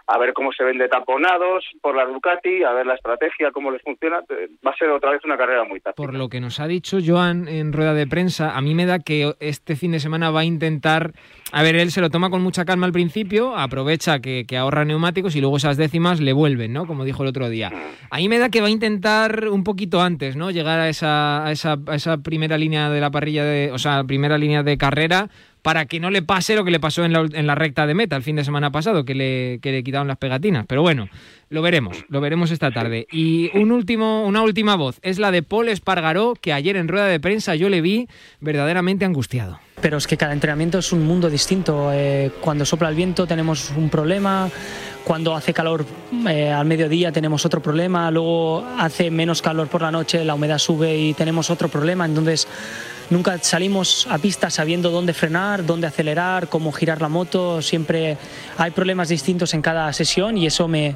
a 0.07 0.17
ver 0.17 0.33
cómo 0.33 0.53
se 0.53 0.63
ven 0.63 0.77
de 0.77 0.87
taponados 0.87 1.65
por 1.81 1.95
la 1.95 2.05
Ducati, 2.05 2.63
a 2.63 2.71
ver 2.71 2.85
la 2.85 2.95
estrategia, 2.95 3.51
cómo 3.51 3.71
les 3.71 3.81
funciona. 3.81 4.21
Va 4.65 4.71
a 4.71 4.77
ser 4.77 4.89
otra 4.89 5.11
vez 5.11 5.23
una 5.25 5.37
carrera 5.37 5.65
muy 5.65 5.81
táctica. 5.81 6.01
Por 6.01 6.13
lo 6.13 6.29
que 6.29 6.39
nos 6.39 6.61
ha 6.61 6.67
dicho 6.67 6.99
Joan 7.05 7.49
en 7.49 7.73
rueda 7.73 7.93
de 7.93 8.07
prensa, 8.07 8.55
a 8.55 8.61
mí 8.61 8.73
me 8.73 8.85
da 8.85 8.99
que 8.99 9.33
este 9.41 9.75
fin 9.75 9.91
de 9.91 9.99
semana 9.99 10.31
va 10.31 10.41
a 10.41 10.45
intentar... 10.45 11.11
A 11.51 11.61
ver, 11.61 11.75
él 11.75 11.91
se 11.91 11.99
lo 11.99 12.09
toma 12.09 12.29
con 12.29 12.41
mucha 12.41 12.63
calma 12.63 12.85
al 12.85 12.93
principio, 12.93 13.55
aprovecha 13.55 14.19
que, 14.19 14.45
que 14.47 14.57
ahorra 14.57 14.85
neumáticos 14.85 15.35
y 15.35 15.41
luego 15.41 15.57
esas 15.57 15.77
décimas 15.77 16.21
le 16.21 16.31
vuelven, 16.31 16.71
¿no? 16.71 16.87
Como 16.87 17.03
dijo 17.03 17.23
el 17.23 17.29
otro 17.29 17.49
día. 17.49 17.71
A 18.09 18.17
mí 18.17 18.29
me 18.29 18.39
da 18.39 18.49
que 18.49 18.61
va 18.61 18.67
a 18.67 18.71
intentar 18.71 19.47
un 19.49 19.63
poquito 19.63 20.01
antes, 20.01 20.37
¿no? 20.37 20.51
Llegar 20.51 20.79
a 20.79 20.89
esa, 20.89 21.45
a 21.45 21.51
esa, 21.51 21.77
a 21.85 21.95
esa 21.95 22.17
primera 22.17 22.57
línea 22.57 22.89
de 22.89 23.01
la 23.01 23.11
parrilla, 23.11 23.43
de, 23.43 23.71
o 23.73 23.77
sea, 23.77 24.03
primera 24.05 24.37
línea 24.37 24.63
de 24.63 24.77
carrera 24.77 25.29
para 25.67 25.86
que 25.86 26.00
no 26.00 26.12
le 26.12 26.21
pase 26.21 26.55
lo 26.55 26.63
que 26.63 26.71
le 26.71 26.79
pasó 26.79 27.03
en 27.03 27.12
la, 27.12 27.55
recta 27.55 27.86
de 27.86 27.93
meta 27.93 28.15
el 28.15 28.24
fin 28.24 28.38
de 28.38 28.45
semana 28.45 28.71
pasado, 28.71 29.03
que 29.03 29.13
le, 29.13 29.59
que 29.62 29.83
quitaron 29.83 30.07
las 30.07 30.15
pegatinas. 30.15 30.65
Pero 30.65 30.81
bueno, 30.81 31.09
lo 31.50 31.62
veremos, 31.62 32.05
lo 32.07 32.21
veremos 32.21 32.51
esta 32.51 32.71
tarde. 32.71 33.05
Y 33.12 33.51
un 33.53 33.74
último, 33.74 34.24
una 34.25 34.43
última 34.43 34.77
voz 34.77 34.97
es 35.01 35.19
la 35.19 35.29
de 35.29 35.43
Paul 35.43 35.67
Espargaró, 35.67 36.36
que 36.39 36.53
ayer 36.53 36.77
en 36.77 36.88
rueda 36.88 37.07
de 37.07 37.19
prensa 37.19 37.53
yo 37.55 37.67
le 37.67 37.81
vi 37.81 38.07
verdaderamente 38.39 39.03
angustiado. 39.03 39.59
Pero 39.81 39.97
es 39.97 40.07
que 40.07 40.15
cada 40.15 40.31
entrenamiento 40.31 40.79
es 40.79 40.93
un 40.93 41.05
mundo 41.05 41.29
distinto. 41.29 41.91
Eh, 41.91 42.31
cuando 42.39 42.63
sopla 42.63 42.88
el 42.88 42.95
viento 42.95 43.27
tenemos 43.27 43.71
un 43.71 43.89
problema, 43.89 44.50
cuando 45.03 45.36
hace 45.36 45.53
calor 45.53 45.86
eh, 46.29 46.50
al 46.50 46.65
mediodía 46.65 47.12
tenemos 47.12 47.45
otro 47.45 47.62
problema, 47.62 48.09
luego 48.09 48.65
hace 48.79 49.12
menos 49.12 49.41
calor 49.41 49.67
por 49.67 49.81
la 49.81 49.91
noche, 49.91 50.24
la 50.24 50.36
humedad 50.36 50.59
sube 50.59 50.97
y 50.97 51.13
tenemos 51.13 51.50
otro 51.50 51.67
problema. 51.67 52.05
Entonces 52.05 52.47
nunca 53.09 53.37
salimos 53.39 54.07
a 54.09 54.17
pista 54.17 54.49
sabiendo 54.49 54.89
dónde 54.89 55.13
frenar, 55.13 55.65
dónde 55.65 55.87
acelerar, 55.87 56.49
cómo 56.49 56.71
girar 56.71 57.01
la 57.01 57.09
moto. 57.09 57.61
Siempre 57.61 58.17
hay 58.57 58.71
problemas 58.71 59.09
distintos 59.09 59.53
en 59.53 59.61
cada 59.61 59.91
sesión 59.93 60.37
y 60.37 60.45
eso 60.45 60.67
me, 60.67 60.95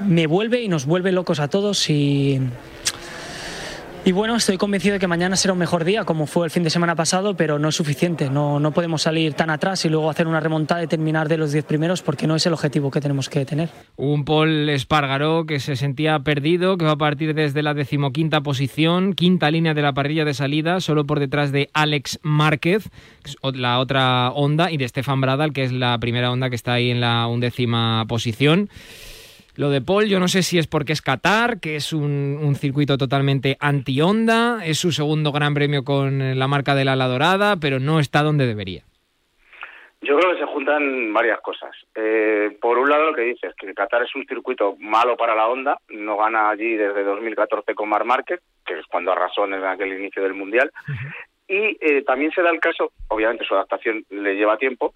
me 0.00 0.26
vuelve 0.26 0.62
y 0.62 0.68
nos 0.68 0.86
vuelve 0.86 1.12
locos 1.12 1.40
a 1.40 1.48
todos 1.48 1.88
y... 1.90 2.40
Y 4.08 4.12
bueno, 4.12 4.36
estoy 4.36 4.56
convencido 4.56 4.94
de 4.94 5.00
que 5.00 5.06
mañana 5.06 5.36
será 5.36 5.52
un 5.52 5.58
mejor 5.58 5.84
día, 5.84 6.04
como 6.04 6.26
fue 6.26 6.46
el 6.46 6.50
fin 6.50 6.62
de 6.62 6.70
semana 6.70 6.96
pasado, 6.96 7.36
pero 7.36 7.58
no 7.58 7.68
es 7.68 7.74
suficiente. 7.74 8.30
No, 8.30 8.58
no 8.58 8.72
podemos 8.72 9.02
salir 9.02 9.34
tan 9.34 9.50
atrás 9.50 9.84
y 9.84 9.90
luego 9.90 10.08
hacer 10.08 10.26
una 10.26 10.40
remontada 10.40 10.82
y 10.82 10.86
terminar 10.86 11.28
de 11.28 11.36
los 11.36 11.52
10 11.52 11.66
primeros, 11.66 12.00
porque 12.00 12.26
no 12.26 12.34
es 12.34 12.46
el 12.46 12.54
objetivo 12.54 12.90
que 12.90 13.02
tenemos 13.02 13.28
que 13.28 13.44
tener. 13.44 13.68
Un 13.96 14.24
Paul 14.24 14.70
Espargaró 14.70 15.44
que 15.44 15.60
se 15.60 15.76
sentía 15.76 16.18
perdido, 16.20 16.78
que 16.78 16.86
va 16.86 16.92
a 16.92 16.96
partir 16.96 17.34
desde 17.34 17.62
la 17.62 17.74
decimoquinta 17.74 18.40
posición, 18.40 19.12
quinta 19.12 19.50
línea 19.50 19.74
de 19.74 19.82
la 19.82 19.92
parrilla 19.92 20.24
de 20.24 20.32
salida, 20.32 20.80
solo 20.80 21.04
por 21.04 21.20
detrás 21.20 21.52
de 21.52 21.68
Alex 21.74 22.18
Márquez, 22.22 22.88
la 23.42 23.78
otra 23.78 24.30
onda, 24.30 24.72
y 24.72 24.78
de 24.78 24.88
Stefan 24.88 25.20
Bradal, 25.20 25.52
que 25.52 25.64
es 25.64 25.72
la 25.72 25.98
primera 25.98 26.32
onda 26.32 26.48
que 26.48 26.56
está 26.56 26.72
ahí 26.72 26.90
en 26.90 27.02
la 27.02 27.26
undécima 27.26 28.06
posición. 28.08 28.70
Lo 29.58 29.70
de 29.70 29.80
Paul, 29.80 30.06
yo 30.06 30.20
no 30.20 30.28
sé 30.28 30.44
si 30.44 30.56
es 30.56 30.68
porque 30.68 30.92
es 30.92 31.02
Qatar, 31.02 31.58
que 31.58 31.74
es 31.74 31.92
un, 31.92 32.38
un 32.40 32.54
circuito 32.54 32.96
totalmente 32.96 33.56
anti-onda, 33.58 34.64
es 34.64 34.78
su 34.78 34.92
segundo 34.92 35.32
gran 35.32 35.52
premio 35.52 35.82
con 35.82 36.38
la 36.38 36.46
marca 36.46 36.76
de 36.76 36.84
la 36.84 36.92
ala 36.92 37.08
dorada, 37.08 37.56
pero 37.60 37.80
no 37.80 37.98
está 37.98 38.22
donde 38.22 38.46
debería. 38.46 38.84
Yo 40.00 40.16
creo 40.16 40.32
que 40.32 40.38
se 40.38 40.46
juntan 40.46 41.12
varias 41.12 41.40
cosas. 41.40 41.72
Eh, 41.96 42.56
por 42.60 42.78
un 42.78 42.88
lado, 42.88 43.06
lo 43.06 43.14
que 43.16 43.22
dices, 43.22 43.52
que 43.58 43.74
Qatar 43.74 44.04
es 44.04 44.14
un 44.14 44.24
circuito 44.26 44.76
malo 44.78 45.16
para 45.16 45.34
la 45.34 45.48
Honda, 45.48 45.76
no 45.88 46.16
gana 46.16 46.50
allí 46.50 46.76
desde 46.76 47.02
2014 47.02 47.74
con 47.74 47.88
Mar 47.88 48.04
Márquez, 48.04 48.40
que 48.64 48.78
es 48.78 48.86
cuando 48.86 49.10
arrasó 49.10 49.44
en 49.44 49.54
aquel 49.54 49.92
inicio 49.92 50.22
del 50.22 50.34
Mundial, 50.34 50.70
uh 50.86 50.92
-huh. 50.92 51.14
y 51.48 51.78
eh, 51.80 52.02
también 52.02 52.30
se 52.30 52.42
da 52.42 52.50
el 52.50 52.60
caso, 52.60 52.92
obviamente 53.08 53.44
su 53.44 53.56
adaptación 53.56 54.04
le 54.08 54.36
lleva 54.36 54.56
tiempo, 54.56 54.94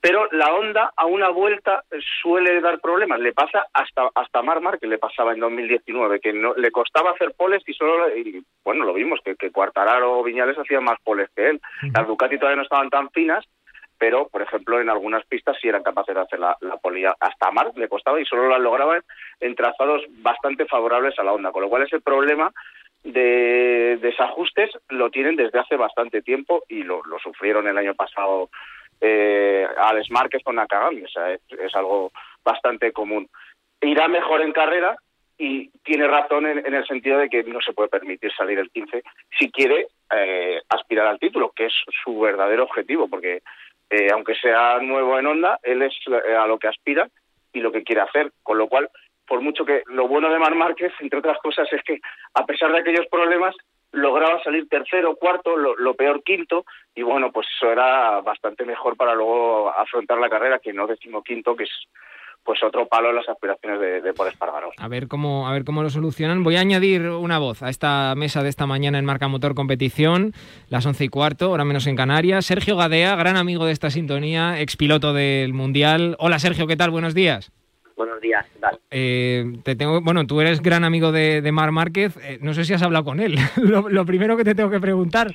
pero 0.00 0.28
la 0.32 0.54
Honda 0.54 0.92
a 0.96 1.04
una 1.04 1.28
vuelta 1.28 1.84
suele 2.22 2.60
dar 2.60 2.80
problemas. 2.80 3.20
Le 3.20 3.32
pasa 3.32 3.66
hasta 3.72 4.08
hasta 4.14 4.42
Marmar, 4.42 4.78
que 4.78 4.86
le 4.86 4.98
pasaba 4.98 5.32
en 5.32 5.40
2019, 5.40 6.20
que 6.20 6.32
no, 6.32 6.54
le 6.54 6.70
costaba 6.70 7.10
hacer 7.10 7.34
poles 7.36 7.62
y 7.66 7.74
solo, 7.74 8.08
y, 8.16 8.42
bueno, 8.64 8.84
lo 8.84 8.94
vimos, 8.94 9.20
que, 9.22 9.36
que 9.36 9.50
Cuartararo 9.50 10.18
o 10.18 10.22
Viñales 10.22 10.58
hacían 10.58 10.84
más 10.84 10.98
poles 11.04 11.28
que 11.36 11.50
él. 11.50 11.60
Las 11.94 12.06
Ducati 12.06 12.38
todavía 12.38 12.56
no 12.56 12.62
estaban 12.62 12.88
tan 12.88 13.10
finas, 13.10 13.44
pero, 13.98 14.28
por 14.28 14.40
ejemplo, 14.40 14.80
en 14.80 14.88
algunas 14.88 15.26
pistas 15.26 15.58
sí 15.60 15.68
eran 15.68 15.82
capaces 15.82 16.14
de 16.14 16.22
hacer 16.22 16.38
la, 16.38 16.56
la 16.62 16.78
polilla. 16.78 17.14
Hasta 17.20 17.48
a 17.48 17.50
Marc 17.50 17.76
le 17.76 17.88
costaba 17.88 18.18
y 18.18 18.24
solo 18.24 18.48
la 18.48 18.58
lograban 18.58 19.02
en 19.40 19.54
trazados 19.54 20.02
bastante 20.22 20.64
favorables 20.64 21.18
a 21.18 21.24
la 21.24 21.34
Honda, 21.34 21.52
con 21.52 21.62
lo 21.62 21.68
cual 21.68 21.82
ese 21.82 22.00
problema 22.00 22.50
de 23.04 23.98
desajustes 24.00 24.70
lo 24.88 25.10
tienen 25.10 25.36
desde 25.36 25.58
hace 25.58 25.76
bastante 25.76 26.22
tiempo 26.22 26.64
y 26.68 26.82
lo, 26.82 27.02
lo 27.04 27.18
sufrieron 27.18 27.66
el 27.66 27.76
año 27.76 27.94
pasado 27.94 28.50
eh, 29.00 29.66
Alex 29.76 30.10
Márquez 30.10 30.42
con 30.42 30.56
Nakagami, 30.56 31.02
o 31.02 31.08
sea, 31.08 31.32
es, 31.32 31.74
algo 31.74 32.12
bastante 32.44 32.92
común. 32.92 33.28
Irá 33.80 34.08
mejor 34.08 34.42
en 34.42 34.52
carrera 34.52 34.96
y 35.38 35.70
tiene 35.82 36.06
razón 36.06 36.46
en, 36.46 36.74
el 36.74 36.86
sentido 36.86 37.18
de 37.18 37.30
que 37.30 37.42
no 37.44 37.60
se 37.62 37.72
puede 37.72 37.88
permitir 37.88 38.30
salir 38.32 38.58
el 38.58 38.70
15 38.70 39.02
si 39.38 39.50
quiere 39.50 39.86
eh, 40.14 40.60
aspirar 40.68 41.06
al 41.06 41.18
título, 41.18 41.52
que 41.56 41.66
es 41.66 41.72
su 42.04 42.20
verdadero 42.20 42.64
objetivo, 42.64 43.08
porque 43.08 43.40
eh, 43.88 44.08
aunque 44.12 44.34
sea 44.34 44.78
nuevo 44.80 45.18
en 45.18 45.26
onda, 45.26 45.58
él 45.62 45.82
es 45.82 45.94
a 46.38 46.46
lo 46.46 46.58
que 46.58 46.68
aspira 46.68 47.08
y 47.52 47.60
lo 47.60 47.72
que 47.72 47.82
quiere 47.82 48.02
hacer, 48.02 48.32
con 48.42 48.58
lo 48.58 48.68
cual, 48.68 48.90
por 49.26 49.40
mucho 49.40 49.64
que 49.64 49.82
lo 49.86 50.08
bueno 50.08 50.30
de 50.30 50.38
Mar 50.38 50.54
Márquez, 50.54 50.92
entre 51.00 51.18
otras 51.18 51.38
cosas, 51.38 51.72
es 51.72 51.82
que 51.82 52.00
a 52.34 52.44
pesar 52.44 52.70
de 52.72 52.80
aquellos 52.80 53.06
problemas, 53.10 53.56
lograba 53.92 54.42
salir 54.42 54.68
tercero, 54.68 55.16
cuarto, 55.16 55.56
lo, 55.56 55.76
lo, 55.76 55.94
peor 55.94 56.22
quinto, 56.22 56.64
y 56.94 57.02
bueno, 57.02 57.32
pues 57.32 57.46
eso 57.56 57.70
era 57.70 58.20
bastante 58.20 58.64
mejor 58.64 58.96
para 58.96 59.14
luego 59.14 59.70
afrontar 59.70 60.18
la 60.18 60.30
carrera 60.30 60.58
que 60.58 60.72
no 60.72 60.86
decimoquinto, 60.86 61.56
que 61.56 61.64
es 61.64 61.70
pues 62.42 62.62
otro 62.62 62.86
palo 62.88 63.10
en 63.10 63.16
las 63.16 63.28
aspiraciones 63.28 63.80
de, 63.80 64.00
de 64.00 64.10
Espargaró. 64.10 64.70
A 64.78 64.88
ver 64.88 65.08
cómo 65.08 65.46
a 65.46 65.52
ver 65.52 65.64
cómo 65.64 65.82
lo 65.82 65.90
solucionan. 65.90 66.42
Voy 66.42 66.56
a 66.56 66.60
añadir 66.60 67.02
una 67.08 67.38
voz 67.38 67.62
a 67.62 67.68
esta 67.68 68.14
mesa 68.16 68.42
de 68.42 68.48
esta 68.48 68.66
mañana 68.66 68.98
en 68.98 69.04
Marca 69.04 69.28
Motor 69.28 69.54
Competición, 69.54 70.32
las 70.68 70.86
once 70.86 71.04
y 71.04 71.08
cuarto, 71.08 71.46
ahora 71.46 71.64
menos 71.64 71.86
en 71.86 71.96
Canarias. 71.96 72.46
Sergio 72.46 72.76
Gadea, 72.76 73.14
gran 73.16 73.36
amigo 73.36 73.66
de 73.66 73.72
esta 73.72 73.90
sintonía, 73.90 74.60
expiloto 74.60 75.12
del 75.12 75.52
Mundial. 75.52 76.16
Hola 76.18 76.38
Sergio, 76.38 76.66
¿qué 76.66 76.76
tal? 76.76 76.90
Buenos 76.90 77.14
días. 77.14 77.52
Buenos 78.00 78.18
días, 78.22 78.46
¿qué 78.54 78.58
tal? 78.60 78.78
Eh, 78.90 79.44
te 79.62 79.76
tengo, 79.76 80.00
bueno, 80.00 80.26
tú 80.26 80.40
eres 80.40 80.62
gran 80.62 80.84
amigo 80.84 81.12
de, 81.12 81.42
de 81.42 81.52
Mar 81.52 81.70
Márquez. 81.70 82.16
eh, 82.24 82.38
no 82.40 82.54
sé 82.54 82.64
si 82.64 82.72
has 82.72 82.82
hablado 82.82 83.04
con 83.04 83.20
él. 83.20 83.34
lo, 83.58 83.90
lo 83.90 84.06
primero 84.06 84.38
que 84.38 84.44
te 84.44 84.54
tengo 84.54 84.70
que 84.70 84.80
preguntar, 84.80 85.26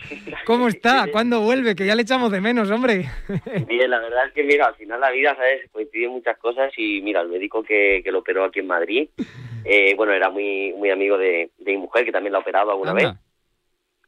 ¿cómo 0.48 0.68
está? 0.68 1.06
¿Cuándo 1.12 1.42
vuelve? 1.42 1.76
Que 1.76 1.86
ya 1.86 1.94
le 1.94 2.02
echamos 2.02 2.32
de 2.32 2.42
menos, 2.42 2.72
hombre. 2.72 3.06
Bien, 3.68 3.88
la 3.92 4.00
verdad 4.00 4.26
es 4.26 4.34
que, 4.34 4.44
mira, 4.44 4.66
al 4.66 4.74
final 4.74 5.00
la 5.00 5.12
vida, 5.12 5.36
¿sabes? 5.36 5.70
Coincide 5.72 6.08
muchas 6.10 6.40
cosas 6.40 6.74
y, 6.76 7.04
mira, 7.04 7.22
el 7.22 7.30
médico 7.30 7.62
que, 7.62 8.02
que 8.04 8.12
lo 8.12 8.18
operó 8.20 8.46
aquí 8.46 8.62
en 8.62 8.68
Madrid, 8.68 9.10
eh, 9.64 9.94
bueno, 9.96 10.14
era 10.14 10.32
muy 10.32 10.74
muy 10.76 10.90
amigo 10.90 11.20
de, 11.20 11.52
de 11.60 11.72
mi 11.74 11.78
mujer, 11.78 12.04
que 12.04 12.12
también 12.12 12.32
la 12.34 12.40
ha 12.40 12.42
operado 12.42 12.72
alguna 12.72 12.94
Anda. 12.94 13.20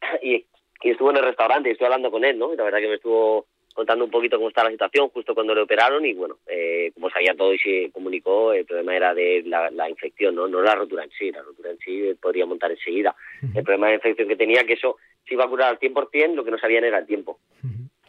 vez. 0.01 0.19
Y, 0.23 0.45
y 0.81 0.89
estuvo 0.89 1.11
en 1.11 1.17
el 1.17 1.25
restaurante 1.25 1.69
y 1.69 1.73
estuve 1.73 1.85
hablando 1.89 2.09
con 2.09 2.25
él, 2.25 2.39
¿no? 2.39 2.51
Y 2.51 2.57
la 2.57 2.63
verdad 2.63 2.79
que 2.79 2.87
me 2.87 2.95
estuvo 2.95 3.45
contando 3.77 4.05
un 4.05 4.09
poquito 4.11 4.37
cómo 4.37 4.49
está 4.49 4.63
la 4.63 4.71
situación 4.71 5.09
justo 5.09 5.35
cuando 5.35 5.53
le 5.53 5.61
operaron 5.61 6.03
y, 6.03 6.13
bueno, 6.15 6.39
eh, 6.47 6.89
como 6.95 7.11
sabía 7.11 7.35
todo 7.35 7.53
y 7.53 7.59
se 7.59 7.91
comunicó, 7.93 8.51
el 8.51 8.65
problema 8.65 8.95
era 8.95 9.13
de 9.13 9.43
la, 9.45 9.69
la 9.69 9.87
infección, 9.87 10.33
¿no? 10.33 10.47
No 10.47 10.63
la 10.63 10.73
rotura 10.73 11.03
en 11.03 11.11
sí, 11.11 11.31
la 11.31 11.43
rotura 11.43 11.69
en 11.69 11.77
sí 11.77 12.11
podría 12.19 12.47
montar 12.47 12.71
enseguida. 12.71 13.15
El 13.53 13.63
problema 13.63 13.89
de 13.89 13.95
infección 13.95 14.27
que 14.27 14.35
tenía, 14.35 14.63
que 14.63 14.73
eso 14.73 14.97
se 15.27 15.35
iba 15.35 15.45
a 15.45 15.47
curar 15.47 15.69
al 15.69 15.79
100%, 15.79 16.33
lo 16.33 16.43
que 16.43 16.49
no 16.49 16.57
sabían 16.57 16.85
era 16.85 16.97
el 16.97 17.05
tiempo. 17.05 17.39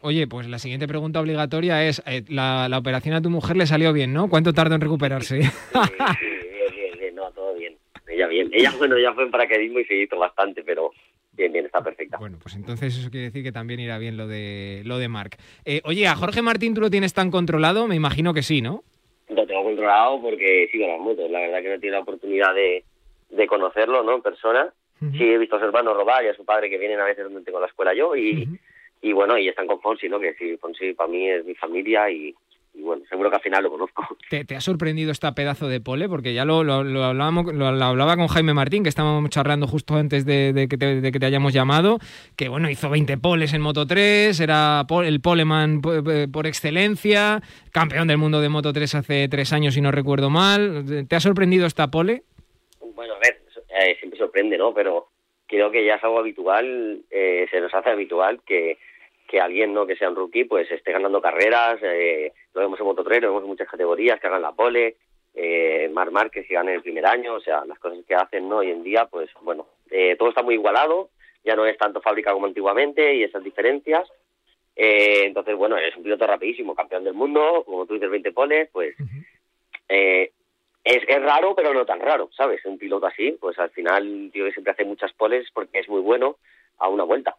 Oye, 0.00 0.26
pues 0.26 0.48
la 0.48 0.58
siguiente 0.58 0.88
pregunta 0.88 1.20
obligatoria 1.20 1.86
es, 1.86 2.02
eh, 2.06 2.22
la, 2.30 2.68
la 2.70 2.78
operación 2.78 3.14
a 3.14 3.20
tu 3.20 3.28
mujer 3.28 3.58
le 3.58 3.66
salió 3.66 3.92
bien, 3.92 4.14
¿no? 4.14 4.30
¿Cuánto 4.30 4.54
tardó 4.54 4.74
en 4.74 4.80
recuperarse? 4.80 5.42
Sí, 5.42 5.50
bien, 6.74 6.98
bien, 6.98 7.14
no, 7.14 7.30
todo 7.32 7.54
bien. 7.54 7.76
Ella 8.06 8.26
bien. 8.26 8.48
Ella, 8.52 8.72
bueno, 8.78 8.96
ella 8.96 9.12
fue 9.12 9.24
en 9.24 9.30
paracaidismo 9.30 9.80
y 9.80 9.84
se 9.84 9.96
hizo 9.96 10.16
bastante, 10.18 10.62
pero 10.64 10.92
bien, 11.38 11.52
bien, 11.52 11.64
está 11.64 11.80
perfecta. 11.82 12.18
Bueno, 12.18 12.36
pues 12.42 12.54
entonces 12.56 12.98
eso 12.98 13.10
quiere 13.10 13.26
decir 13.26 13.42
que 13.42 13.52
también 13.52 13.80
irá 13.80 13.96
bien 13.96 14.16
lo 14.18 14.26
de 14.26 14.82
lo 14.84 14.98
de 14.98 15.08
Marc. 15.08 15.38
Eh, 15.64 15.80
oye, 15.84 16.06
¿a 16.06 16.16
Jorge 16.16 16.42
Martín 16.42 16.74
tú 16.74 16.82
lo 16.82 16.90
tienes 16.90 17.14
tan 17.14 17.30
controlado? 17.30 17.86
Me 17.86 17.94
imagino 17.94 18.34
que 18.34 18.42
sí, 18.42 18.60
¿no? 18.60 18.82
Lo 19.28 19.46
tengo 19.46 19.62
controlado 19.62 20.20
porque 20.20 20.68
sigo 20.70 20.86
las 20.86 21.00
motos. 21.00 21.30
La 21.30 21.40
verdad 21.40 21.62
que 21.62 21.68
no 21.68 21.74
he 21.74 21.78
tenido 21.78 21.96
la 21.96 22.02
oportunidad 22.02 22.54
de, 22.54 22.84
de 23.30 23.46
conocerlo, 23.46 24.02
¿no? 24.02 24.16
En 24.16 24.22
persona. 24.22 24.72
Sí, 25.16 25.22
he 25.22 25.38
visto 25.38 25.54
a 25.54 25.60
su 25.60 25.64
hermano 25.64 25.94
robar 25.94 26.24
y 26.24 26.28
a 26.28 26.34
su 26.34 26.44
padre 26.44 26.68
que 26.68 26.76
vienen 26.76 26.98
a 26.98 27.04
veces 27.04 27.22
donde 27.22 27.42
tengo 27.42 27.60
la 27.60 27.68
escuela 27.68 27.94
yo 27.94 28.16
y, 28.16 28.48
y 29.00 29.12
bueno, 29.12 29.38
y 29.38 29.46
están 29.46 29.68
con 29.68 29.80
Fonsi, 29.80 30.08
¿no? 30.08 30.18
Que 30.18 30.34
sí, 30.34 30.56
Fonsi 30.56 30.92
para 30.92 31.08
mí 31.08 31.30
es 31.30 31.44
mi 31.44 31.54
familia 31.54 32.10
y, 32.10 32.34
y 32.78 32.82
bueno, 32.82 33.02
seguro 33.10 33.28
que 33.28 33.36
al 33.36 33.42
final 33.42 33.64
lo 33.64 33.70
conozco. 33.70 34.06
¿Te, 34.30 34.44
te 34.44 34.54
ha 34.54 34.60
sorprendido 34.60 35.10
esta 35.10 35.34
pedazo 35.34 35.66
de 35.66 35.80
pole? 35.80 36.08
Porque 36.08 36.32
ya 36.32 36.44
lo, 36.44 36.62
lo, 36.62 36.84
lo 36.84 37.02
hablábamos, 37.04 37.52
lo, 37.52 37.72
lo 37.72 37.84
hablaba 37.84 38.16
con 38.16 38.28
Jaime 38.28 38.54
Martín, 38.54 38.84
que 38.84 38.88
estábamos 38.88 39.28
charlando 39.30 39.66
justo 39.66 39.96
antes 39.96 40.24
de, 40.24 40.52
de 40.52 40.68
que, 40.68 40.78
te, 40.78 41.00
de 41.00 41.10
que 41.12 41.18
te 41.18 41.26
hayamos 41.26 41.52
llamado, 41.52 41.98
que 42.36 42.48
bueno, 42.48 42.70
hizo 42.70 42.88
20 42.88 43.18
poles 43.18 43.52
en 43.52 43.62
Moto 43.62 43.86
3, 43.86 44.38
era 44.38 44.86
el 45.04 45.20
poleman 45.20 45.80
po- 45.80 45.94
eh, 45.94 46.28
por 46.32 46.46
excelencia, 46.46 47.42
campeón 47.72 48.06
del 48.06 48.18
mundo 48.18 48.40
de 48.40 48.48
Moto 48.48 48.72
3 48.72 48.94
hace 48.94 49.28
tres 49.28 49.52
años, 49.52 49.74
si 49.74 49.80
no 49.80 49.90
recuerdo 49.90 50.30
mal. 50.30 50.84
¿Te 51.08 51.16
ha 51.16 51.20
sorprendido 51.20 51.66
esta 51.66 51.88
pole? 51.90 52.22
Bueno, 52.94 53.14
a 53.14 53.18
ver, 53.18 53.42
eh, 53.80 53.96
siempre 53.98 54.18
sorprende, 54.18 54.56
¿no? 54.56 54.72
Pero 54.72 55.08
creo 55.46 55.70
que 55.70 55.84
ya 55.84 55.94
es 55.96 56.04
algo 56.04 56.18
habitual, 56.20 57.00
eh, 57.10 57.46
se 57.50 57.60
nos 57.60 57.72
hace 57.74 57.90
habitual 57.90 58.40
que, 58.46 58.78
que 59.28 59.40
alguien, 59.40 59.72
¿no? 59.72 59.86
Que 59.86 59.96
sea 59.96 60.08
un 60.08 60.16
rookie, 60.16 60.44
pues 60.44 60.70
esté 60.70 60.90
ganando 60.90 61.20
carreras, 61.20 61.78
eh, 61.82 62.32
lo 62.54 62.62
vemos 62.62 62.80
en 62.80 62.86
Moto3, 62.86 63.20
lo 63.20 63.28
vemos 63.28 63.42
en 63.42 63.48
muchas 63.48 63.68
categorías, 63.68 64.18
que 64.18 64.26
hagan 64.26 64.42
la 64.42 64.52
pole, 64.52 64.96
eh, 65.34 65.88
Mar 65.92 66.10
Márquez 66.10 66.46
que 66.48 66.54
gane 66.54 66.74
el 66.74 66.82
primer 66.82 67.06
año, 67.06 67.34
o 67.34 67.40
sea, 67.40 67.64
las 67.64 67.78
cosas 67.78 67.98
que 68.06 68.14
hacen, 68.14 68.48
¿no? 68.48 68.56
Hoy 68.58 68.70
en 68.70 68.82
día, 68.82 69.06
pues 69.06 69.30
bueno, 69.42 69.66
eh, 69.90 70.16
todo 70.18 70.30
está 70.30 70.42
muy 70.42 70.54
igualado, 70.54 71.10
ya 71.44 71.54
no 71.54 71.66
es 71.66 71.76
tanto 71.78 72.00
fábrica 72.00 72.32
como 72.32 72.46
antiguamente 72.46 73.14
y 73.14 73.22
esas 73.22 73.44
diferencias. 73.44 74.08
Eh, 74.74 75.24
entonces, 75.24 75.56
bueno, 75.56 75.76
es 75.76 75.96
un 75.96 76.02
piloto 76.02 76.26
rapidísimo, 76.26 76.74
campeón 76.74 77.04
del 77.04 77.14
mundo, 77.14 77.62
como 77.64 77.86
tú 77.86 77.94
dices, 77.94 78.10
20 78.10 78.32
poles, 78.32 78.68
pues 78.72 78.96
eh, 79.88 80.32
es, 80.84 81.02
es 81.06 81.22
raro, 81.22 81.54
pero 81.54 81.74
no 81.74 81.84
tan 81.84 82.00
raro, 82.00 82.30
¿sabes? 82.36 82.64
Un 82.64 82.78
piloto 82.78 83.06
así, 83.06 83.36
pues 83.40 83.58
al 83.58 83.70
final, 83.70 84.30
tío 84.32 84.44
que 84.44 84.52
siempre 84.52 84.72
hace 84.72 84.84
muchas 84.84 85.12
poles 85.12 85.48
porque 85.52 85.80
es 85.80 85.88
muy 85.88 86.00
bueno 86.00 86.36
a 86.78 86.88
una 86.88 87.04
vuelta. 87.04 87.36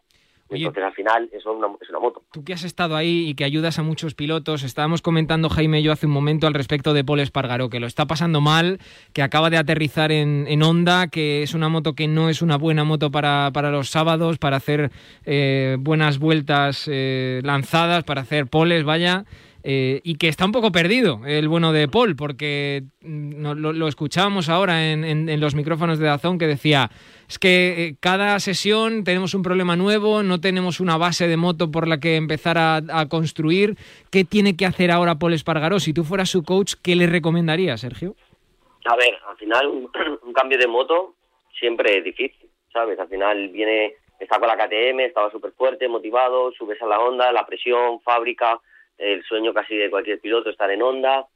Oye. 0.50 0.66
Entonces, 0.66 0.84
al 0.84 0.92
final, 0.92 1.28
eso 1.32 1.50
es 1.52 1.56
una, 1.56 1.68
es 1.80 1.88
una 1.90 2.00
moto. 2.00 2.22
Tú 2.32 2.44
que 2.44 2.52
has 2.52 2.64
estado 2.64 2.96
ahí 2.96 3.28
y 3.28 3.34
que 3.34 3.44
ayudas 3.44 3.78
a 3.78 3.82
muchos 3.82 4.14
pilotos, 4.14 4.62
estábamos 4.62 5.02
comentando 5.02 5.48
Jaime 5.48 5.80
y 5.80 5.82
yo 5.82 5.92
hace 5.92 6.06
un 6.06 6.12
momento 6.12 6.46
al 6.46 6.54
respecto 6.54 6.92
de 6.92 7.04
Paul 7.04 7.20
Espargaró, 7.20 7.70
que 7.70 7.80
lo 7.80 7.86
está 7.86 8.06
pasando 8.06 8.40
mal, 8.40 8.78
que 9.12 9.22
acaba 9.22 9.50
de 9.50 9.58
aterrizar 9.58 10.12
en, 10.12 10.46
en 10.48 10.62
Honda, 10.62 11.08
que 11.08 11.42
es 11.42 11.54
una 11.54 11.68
moto 11.68 11.94
que 11.94 12.08
no 12.08 12.28
es 12.28 12.42
una 12.42 12.56
buena 12.56 12.84
moto 12.84 13.10
para, 13.10 13.50
para 13.52 13.70
los 13.70 13.90
sábados, 13.90 14.38
para 14.38 14.56
hacer 14.56 14.90
eh, 15.24 15.76
buenas 15.78 16.18
vueltas 16.18 16.88
eh, 16.90 17.40
lanzadas, 17.44 18.04
para 18.04 18.22
hacer 18.22 18.46
poles, 18.46 18.84
vaya. 18.84 19.24
Eh, 19.62 20.00
y 20.04 20.14
que 20.16 20.28
está 20.28 20.44
un 20.44 20.52
poco 20.52 20.72
perdido 20.72 21.20
el 21.26 21.48
bueno 21.48 21.72
de 21.72 21.88
Paul, 21.88 22.16
porque 22.16 22.82
mm, 23.02 23.42
lo, 23.54 23.72
lo 23.72 23.88
escuchábamos 23.88 24.48
ahora 24.48 24.90
en, 24.92 25.04
en- 25.04 25.28
en 25.28 25.40
los 25.40 25.54
micrófonos 25.54 25.98
de 25.98 26.06
Dazón 26.06 26.38
que 26.38 26.46
decía, 26.46 26.90
es 27.28 27.38
que 27.38 27.84
eh, 27.86 27.94
cada 28.00 28.38
sesión 28.40 29.04
tenemos 29.04 29.34
un 29.34 29.42
problema 29.42 29.76
nuevo, 29.76 30.22
no 30.22 30.40
tenemos 30.40 30.80
una 30.80 30.96
base 30.96 31.28
de 31.28 31.36
moto 31.36 31.70
por 31.70 31.86
la 31.88 31.98
que 32.00 32.16
empezar 32.16 32.58
a, 32.58 32.76
a 32.90 33.08
construir. 33.08 33.76
¿Qué 34.10 34.24
tiene 34.24 34.56
que 34.56 34.66
hacer 34.66 34.90
ahora 34.90 35.16
Paul 35.16 35.34
Espargaró? 35.34 35.78
Si 35.80 35.92
tú 35.92 36.04
fueras 36.04 36.30
su 36.30 36.42
coach, 36.42 36.74
¿qué 36.82 36.96
le 36.96 37.06
recomendarías, 37.06 37.80
Sergio? 37.80 38.16
A 38.86 38.96
ver, 38.96 39.14
al 39.28 39.36
final, 39.36 39.66
un, 39.68 39.90
un 40.26 40.32
cambio 40.32 40.58
de 40.58 40.66
moto 40.66 41.14
siempre 41.58 41.98
es 41.98 42.04
difícil, 42.04 42.48
¿sabes? 42.72 42.98
Al 42.98 43.08
final 43.08 43.50
viene, 43.50 43.92
está 44.18 44.38
con 44.38 44.48
la 44.48 44.56
KTM, 44.56 45.00
estaba 45.00 45.30
súper 45.30 45.52
fuerte, 45.52 45.86
motivado, 45.88 46.50
subes 46.52 46.80
a 46.80 46.86
la 46.86 46.98
onda, 46.98 47.30
la 47.30 47.44
presión, 47.46 48.00
fábrica, 48.00 48.58
el 49.00 49.22
sueño 49.24 49.52
casi 49.54 49.76
de 49.76 49.90
cualquier 49.90 50.20
piloto 50.20 50.50
estar 50.50 50.70
en 50.70 50.82
onda. 50.82 51.26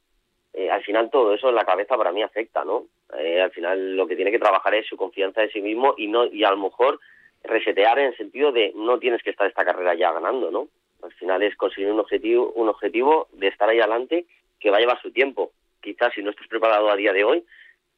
Eh, 0.52 0.70
al 0.70 0.84
final 0.84 1.10
todo 1.10 1.34
eso 1.34 1.48
en 1.48 1.56
la 1.56 1.64
cabeza 1.64 1.96
para 1.96 2.12
mí 2.12 2.22
afecta, 2.22 2.64
¿no? 2.64 2.86
Eh, 3.18 3.40
al 3.40 3.50
final 3.50 3.96
lo 3.96 4.06
que 4.06 4.16
tiene 4.16 4.30
que 4.30 4.38
trabajar 4.38 4.74
es 4.74 4.86
su 4.86 4.96
confianza 4.96 5.42
en 5.42 5.50
sí 5.50 5.60
mismo 5.60 5.94
y 5.96 6.06
no 6.06 6.26
y 6.26 6.44
a 6.44 6.50
lo 6.50 6.58
mejor 6.58 7.00
resetear 7.42 7.98
en 7.98 8.06
el 8.06 8.16
sentido 8.16 8.52
de 8.52 8.72
no 8.74 8.98
tienes 8.98 9.22
que 9.22 9.30
estar 9.30 9.46
esta 9.46 9.64
carrera 9.64 9.94
ya 9.94 10.12
ganando, 10.12 10.50
¿no? 10.50 10.68
Al 11.02 11.12
final 11.14 11.42
es 11.42 11.56
conseguir 11.56 11.90
un 11.90 12.00
objetivo, 12.00 12.52
un 12.52 12.68
objetivo 12.68 13.28
de 13.32 13.48
estar 13.48 13.68
ahí 13.68 13.80
adelante 13.80 14.26
que 14.60 14.70
va 14.70 14.76
a 14.76 14.80
llevar 14.80 15.00
su 15.02 15.10
tiempo. 15.10 15.52
Quizás 15.82 16.14
si 16.14 16.22
no 16.22 16.30
estás 16.30 16.46
preparado 16.48 16.90
a 16.90 16.96
día 16.96 17.12
de 17.12 17.24
hoy, 17.24 17.44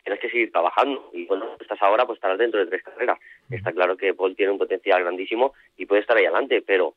tienes 0.03 0.21
que 0.21 0.31
seguir 0.31 0.51
trabajando. 0.51 1.11
Y 1.13 1.27
cuando 1.27 1.57
estás 1.61 1.81
ahora, 1.83 2.07
pues 2.07 2.17
estarás 2.17 2.39
dentro 2.39 2.59
de 2.59 2.67
tres 2.67 2.83
carreras. 2.83 3.19
Está 3.51 3.73
claro 3.73 3.97
que 3.97 4.15
Paul 4.15 4.35
tiene 4.35 4.53
un 4.53 4.59
potencial 4.59 5.03
grandísimo 5.03 5.55
y 5.77 5.87
puede 5.87 6.01
estar 6.01 6.17
ahí 6.17 6.25
adelante, 6.25 6.63
pero 6.63 6.95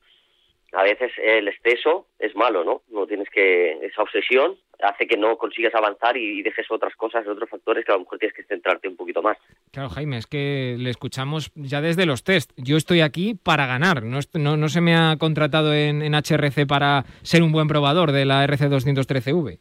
a 0.74 0.84
veces 0.84 1.12
el 1.22 1.48
exceso 1.48 2.08
es 2.20 2.36
malo, 2.36 2.64
¿no? 2.64 2.82
No 2.90 3.08
tienes 3.08 3.30
que 3.30 3.74
esa 3.86 4.02
obsesión 4.02 4.56
hace 4.82 5.08
que 5.08 5.18
no 5.18 5.38
consigas 5.38 5.76
avanzar 5.76 6.16
y 6.16 6.42
dejes 6.42 6.66
otras 6.70 6.96
cosas, 6.96 7.28
otros 7.28 7.50
factores 7.50 7.84
que 7.84 7.92
a 7.92 7.96
lo 7.96 8.02
mejor 8.02 8.18
tienes 8.18 8.36
que 8.36 8.44
centrarte 8.44 8.88
un 8.88 8.96
poquito 8.96 9.22
más. 9.22 9.38
Claro, 9.72 9.90
Jaime, 9.90 10.18
es 10.18 10.26
que 10.26 10.76
le 10.80 10.90
escuchamos 10.90 11.52
ya 11.56 11.82
desde 11.82 12.06
los 12.06 12.24
test. 12.24 12.52
Yo 12.56 12.78
estoy 12.78 13.02
aquí 13.02 13.36
para 13.36 13.66
ganar. 13.68 14.04
No, 14.04 14.20
no, 14.36 14.56
no 14.58 14.70
se 14.70 14.80
me 14.82 14.96
ha 14.96 15.18
contratado 15.20 15.74
en, 15.74 16.02
en 16.02 16.14
HRC 16.14 16.66
para 16.68 17.04
ser 17.24 17.44
un 17.44 17.52
buen 17.52 17.68
probador 17.68 18.12
de 18.14 18.24
la 18.26 18.46
RC213V. 18.48 19.60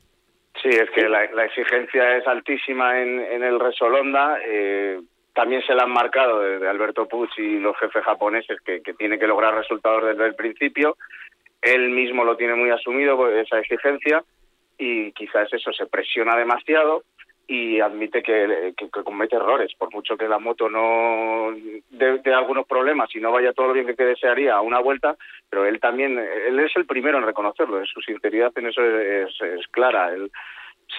Sí, 0.62 0.68
es 0.71 0.90
que 0.94 1.09
la, 1.09 1.31
la 1.33 1.44
exigencia 1.47 2.16
es 2.16 2.27
altísima 2.27 3.01
en, 3.01 3.21
en 3.21 3.42
el 3.42 3.59
Resol 3.61 3.94
Honda. 3.94 4.38
eh, 4.47 5.01
también 5.38 5.62
se 5.62 5.72
la 5.72 5.85
han 5.85 5.92
marcado 5.92 6.40
desde 6.40 6.66
Alberto 6.68 7.07
Puig 7.07 7.31
y 7.37 7.61
los 7.61 7.79
jefes 7.79 8.03
japoneses 8.03 8.61
que, 8.61 8.81
tiene 8.98 9.20
que 9.20 9.29
lograr 9.29 9.55
resultados 9.55 10.05
desde 10.05 10.27
el 10.27 10.35
principio. 10.35 10.96
Él 11.62 11.90
mismo 11.90 12.24
lo 12.24 12.37
tiene 12.37 12.57
muy 12.57 12.70
asumido, 12.70 13.16
pues, 13.16 13.46
esa 13.46 13.61
exigencia, 13.61 14.24
y 14.77 15.12
quizás 15.12 15.53
eso 15.53 15.72
se 15.72 15.87
presiona 15.87 16.37
demasiado 16.37 17.05
y 17.46 17.79
admite 17.79 18.20
que, 18.20 18.74
comete 19.05 19.37
errores, 19.37 19.70
por 19.79 19.94
mucho 19.94 20.16
que 20.16 20.27
la 20.27 20.40
moto 20.40 20.68
no 20.68 21.55
dé 21.88 22.35
algunos 22.35 22.66
problemas 22.66 23.14
y 23.14 23.20
no 23.20 23.31
vaya 23.31 23.53
todo 23.53 23.68
lo 23.68 23.74
bien 23.74 23.87
que, 23.87 23.94
que 23.94 24.07
desearía 24.07 24.57
a 24.57 24.61
una 24.61 24.81
vuelta, 24.81 25.16
pero 25.48 25.64
él 25.64 25.79
también, 25.79 26.18
él 26.18 26.59
es 26.59 26.74
el 26.74 26.85
primero 26.85 27.16
en 27.16 27.24
reconocerlo, 27.24 27.87
su 27.87 28.01
sinceridad 28.01 28.51
en 28.57 28.66
eso 28.66 28.83
es, 28.83 29.40
es 29.40 29.68
clara, 29.68 30.12
él 30.12 30.33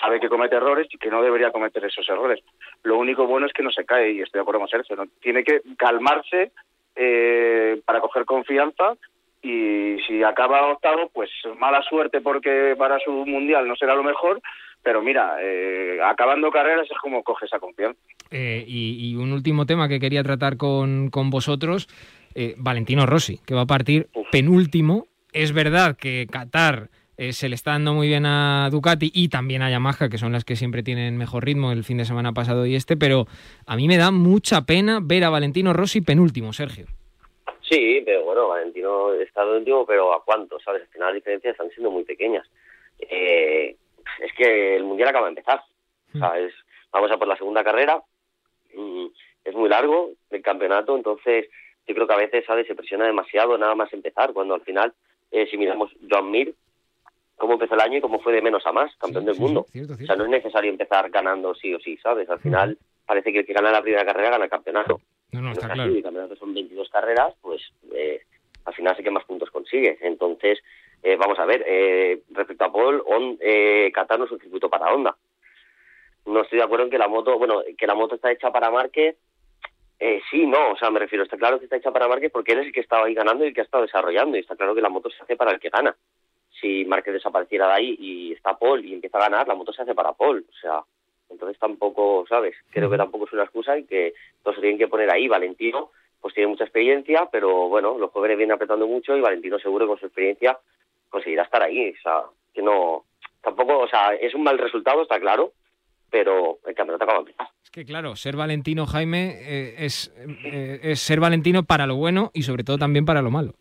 sabe 0.02 0.19
que 0.19 0.30
comete 0.30 0.56
errores 0.56 0.88
y 0.91 0.97
que 0.97 1.10
no 1.10 1.21
debería 1.21 1.52
cometer 1.52 1.84
esos 1.84 2.08
errores. 2.08 2.39
Lo 2.83 2.97
único 2.97 3.27
bueno 3.27 3.47
es 3.47 3.53
que 3.53 3.63
no 3.63 3.71
se 3.71 3.85
cae, 3.85 4.11
y 4.11 4.21
estoy 4.21 4.39
de 4.39 4.41
acuerdo 4.41 4.59
con 4.61 4.69
Sergio, 4.69 4.95
¿no? 4.95 5.05
tiene 5.21 5.43
que 5.43 5.61
calmarse 5.77 6.51
eh, 6.95 7.81
para 7.85 8.01
coger 8.01 8.25
confianza 8.25 8.95
y 9.41 9.97
si 10.07 10.21
acaba 10.23 10.71
octavo, 10.71 11.09
pues 11.13 11.29
mala 11.57 11.81
suerte 11.83 12.19
porque 12.21 12.75
para 12.77 12.99
su 12.99 13.11
mundial 13.11 13.67
no 13.67 13.75
será 13.75 13.95
lo 13.95 14.03
mejor, 14.03 14.41
pero 14.83 15.01
mira, 15.01 15.37
eh, 15.41 15.99
acabando 16.03 16.51
carreras 16.51 16.87
es 16.89 16.97
como 16.97 17.23
coge 17.23 17.45
esa 17.45 17.59
confianza. 17.59 17.99
Eh, 18.31 18.63
y, 18.67 19.11
y 19.11 19.15
un 19.15 19.31
último 19.31 19.65
tema 19.65 19.87
que 19.87 19.99
quería 19.99 20.23
tratar 20.23 20.57
con, 20.57 21.09
con 21.09 21.29
vosotros, 21.29 21.87
eh, 22.35 22.55
Valentino 22.57 23.05
Rossi, 23.05 23.39
que 23.45 23.55
va 23.55 23.61
a 23.61 23.65
partir 23.65 24.07
penúltimo. 24.31 25.07
Es 25.33 25.53
verdad 25.53 25.95
que 25.97 26.27
Qatar 26.29 26.89
eh, 27.19 27.34
se 27.34 27.49
le 27.49 27.55
está 27.55 27.71
dando 27.71 27.93
muy 27.93 28.08
bien 28.08 28.25
a 28.25 28.69
Ducati 28.71 29.12
y 29.13 29.27
también 29.27 29.62
a 29.62 29.69
Yamaha, 29.69 30.08
que 30.10 30.17
son 30.17 30.32
las 30.32 30.45
que 30.45 30.55
siempre 30.55 30.84
tienen 30.84 31.17
mejor 31.17 31.43
ritmo 31.43 31.73
el 31.73 31.84
fin 31.84 31.97
de 31.97 32.05
semana 32.05 32.32
pasado 32.32 32.65
y 32.65 32.75
este, 32.75 32.95
pero 32.95 33.25
a 33.67 33.75
mí 33.75 33.89
me 33.89 33.97
da 33.97 34.10
mucha 34.10 34.62
pena 34.62 34.99
ver 35.03 35.25
a 35.25 35.29
Valentino 35.29 35.73
Rossi 35.73 35.99
penúltimo, 35.99 36.53
Sergio. 36.53 36.86
Sí, 37.62 38.01
pero 38.05 38.23
bueno, 38.23 38.47
Valentino 38.47 39.12
está 39.15 39.43
de 39.43 39.58
último, 39.58 39.86
pero 39.86 40.13
¿a 40.13 40.23
cuánto? 40.23 40.62
¿Sabes? 40.62 40.84
Al 40.84 40.88
final 40.88 41.08
las 41.10 41.15
diferencias 41.15 41.51
están 41.51 41.69
siendo 41.71 41.91
muy 41.91 42.05
pequeñas. 42.05 42.49
Eh, 42.99 43.75
es 44.21 44.34
que 44.38 44.77
el 44.77 44.86
Mundial 44.86 45.10
acaba 45.10 45.25
de 45.25 45.32
empezar. 45.32 45.62
Es, 46.13 46.53
vamos 46.89 47.12
a 47.12 47.17
por 47.17 47.27
la 47.27 47.36
segunda 47.36 47.65
carrera, 47.65 48.01
mm, 48.73 49.08
es 49.43 49.55
muy 49.55 49.67
largo 49.67 50.12
el 50.32 50.41
campeonato, 50.41 50.95
entonces 50.95 51.49
yo 51.86 51.95
creo 51.95 52.08
que 52.08 52.13
a 52.13 52.17
veces, 52.17 52.45
¿sabes? 52.45 52.65
Se 52.65 52.75
presiona 52.75 53.05
demasiado 53.05 53.58
nada 53.58 53.75
más 53.75 53.91
empezar, 53.91 54.32
cuando 54.32 54.53
al 54.53 54.62
final, 54.62 54.93
eh, 55.32 55.47
si 55.51 55.58
miramos 55.58 55.91
Joan 56.10 56.32
Mir, 56.32 56.55
cómo 57.39 57.54
empezó 57.54 57.73
el 57.73 57.82
año 57.82 57.97
y 57.97 58.02
cómo 58.02 58.19
fue 58.19 58.34
de 58.34 58.41
menos 58.41 58.65
a 58.67 58.71
más, 58.71 58.95
campeón 58.97 59.25
del 59.25 59.39
mundo. 59.39 59.65
O 59.65 60.06
sea, 60.06 60.15
no 60.15 60.25
es 60.25 60.30
necesario 60.30 60.69
empezar 60.69 61.10
ganando 61.10 61.56
sí 61.56 61.73
o 61.73 61.80
sí, 61.80 61.97
¿sabes? 61.97 62.30
Al 62.30 62.39
final 62.39 62.78
parece 63.06 63.32
que 63.32 63.39
el 63.39 63.45
que 63.45 63.54
gana 63.54 63.71
la 63.71 63.82
primera 63.82 64.06
carrera 64.06 64.32
gana 64.32 64.43
el 64.43 64.52
campeonato. 64.52 65.02
No, 65.32 65.41
no, 65.41 65.52
es 65.52 65.58
está 65.58 65.67
así, 65.67 65.75
claro. 65.75 65.95
el 65.95 66.04
campeonato 66.04 66.36
son 66.36 66.54
22 66.54 66.89
carreras, 66.89 67.34
pues 67.41 67.62
eh, 67.95 68.21
al 68.65 68.73
final 68.73 68.95
sí 68.95 69.04
que 69.04 69.12
más 69.12 69.25
puntos 69.25 69.49
consigue. 69.49 69.97
Entonces, 70.02 70.60
eh, 71.02 71.15
vamos 71.15 71.39
a 71.39 71.45
ver, 71.45 71.63
eh, 71.65 72.21
respecto 72.32 72.65
a 72.65 72.71
Paul, 72.71 73.02
on, 73.06 73.38
eh, 73.39 73.89
Qatar 73.93 74.19
no 74.19 74.25
es 74.25 74.32
un 74.32 74.39
circuito 74.39 74.69
para 74.69 74.93
Honda. 74.93 75.15
No 76.25 76.41
estoy 76.41 76.60
de 76.60 76.65
acuerdo 76.65 76.86
en 76.86 76.91
que 76.91 76.97
la 76.97 77.08
moto, 77.08 77.38
bueno, 77.38 77.62
que 77.78 77.88
la 77.88 77.95
moto 77.95 78.15
está 78.15 78.32
hecha 78.32 78.52
para 78.52 78.69
Márquez. 78.69 79.15
Eh, 79.97 80.21
sí, 80.30 80.45
no, 80.45 80.71
o 80.71 80.78
sea, 80.78 80.91
me 80.91 80.99
refiero, 80.99 81.23
está 81.23 81.38
claro 81.38 81.58
que 81.58 81.65
está 81.65 81.78
hecha 81.78 81.91
para 81.91 82.08
Márquez 82.08 82.32
porque 82.32 82.54
él 82.54 82.60
es 82.60 82.67
el 82.67 82.71
que 82.73 82.80
estaba 82.80 83.06
ahí 83.06 83.13
ganando 83.13 83.43
y 83.43 83.49
el 83.49 83.54
que 83.54 83.62
ha 83.62 83.63
estado 83.63 83.84
desarrollando. 83.84 84.38
Y 84.38 84.41
está 84.41 84.56
claro 84.56 84.75
que 84.75 84.82
la 84.82 84.89
moto 84.89 85.10
se 85.10 85.21
hace 85.23 85.36
para 85.36 85.52
el 85.52 85.60
que 85.60 85.69
gana. 85.69 85.95
Si 86.60 86.86
Márquez 86.86 87.13
desapareciera 87.13 87.67
de 87.67 87.74
ahí 87.74 87.98
y 88.00 88.34
está 88.34 88.58
Paul 88.58 88.86
y 88.86 88.93
empieza 88.93 89.17
a 89.17 89.30
ganar, 89.30 89.48
la 89.48 89.56
moto 89.56 89.74
se 89.74 89.82
hace 89.82 89.95
para 89.95 90.13
Paul. 90.13 90.45
O 90.50 90.60
sea, 90.60 90.84
entonces 91.30 91.58
tampoco, 91.60 92.26
¿sabes? 92.28 92.56
Creo 92.72 92.89
que 92.89 92.98
tampoco 92.98 93.26
es 93.26 93.34
una 93.34 93.43
excusa 93.43 93.78
y 93.78 93.86
que 93.86 94.13
todos 94.43 94.56
se 94.56 94.62
tienen 94.62 94.80
que 94.80 94.88
poner 94.88 95.12
ahí. 95.12 95.28
Valentino, 95.28 95.91
pues 96.19 96.34
tiene 96.34 96.48
mucha 96.48 96.63
experiencia, 96.63 97.30
pero 97.32 97.69
bueno, 97.69 97.98
los 97.98 98.12
jóvenes 98.12 98.38
vienen 98.38 98.56
apretando 98.56 98.88
mucho 98.88 99.15
y 99.15 99.22
Valentino 99.22 99.60
seguro 99.60 99.88
con 99.88 100.00
su 100.00 100.08
experiencia 100.08 100.58
conseguirá 101.10 101.43
estar 101.43 101.62
ahí. 101.62 101.91
O 101.91 102.02
sea, 102.02 102.24
que 102.54 102.62
no, 102.62 103.06
tampoco, 103.41 103.80
o 103.80 103.88
sea, 103.88 104.13
es 104.15 104.34
un 104.34 104.43
mal 104.43 104.58
resultado, 104.58 105.02
está 105.02 105.19
claro, 105.19 105.54
pero 106.10 106.60
el 106.65 106.76
campeonato 106.76 107.04
acaba 107.04 107.19
de 107.19 107.32
empezar. 107.32 107.48
Es 107.63 107.69
que 107.72 107.86
claro, 107.86 108.15
ser 108.15 108.36
Valentino, 108.36 108.86
Jaime, 108.86 109.38
eh, 109.41 109.76
es, 109.86 110.13
eh, 110.45 110.80
es 110.82 111.00
ser 111.00 111.19
Valentino 111.19 111.63
para 111.63 111.86
lo 111.86 111.95
bueno 111.95 112.32
y 112.34 112.43
sobre 112.43 112.63
todo 112.63 112.78
también 112.78 113.06
para 113.06 113.22
lo 113.22 113.32
malo. 113.32 113.54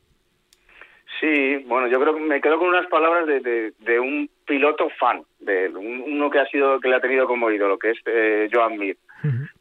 Sí, 1.21 1.57
bueno, 1.67 1.89
yo 1.89 2.01
creo 2.01 2.15
que 2.15 2.21
me 2.21 2.41
quedo 2.41 2.59
con 2.59 2.69
unas 2.69 2.87
palabras 2.87 3.27
de, 3.27 3.41
de, 3.41 3.73
de 3.79 3.99
un 4.01 4.29
piloto 4.47 4.89
fan, 5.01 5.23
de 5.41 5.69
un- 5.69 6.03
uno 6.07 6.31
que 6.31 6.39
ha 6.39 6.47
sido 6.47 6.79
que 6.81 6.89
le 6.89 6.97
ha 6.97 7.01
tenido 7.01 7.27
como 7.27 7.51
ídolo, 7.51 7.79
que 7.79 7.91
es 7.91 7.99
eh, 8.07 8.49
Joan 8.53 8.79
Mir. 8.79 8.97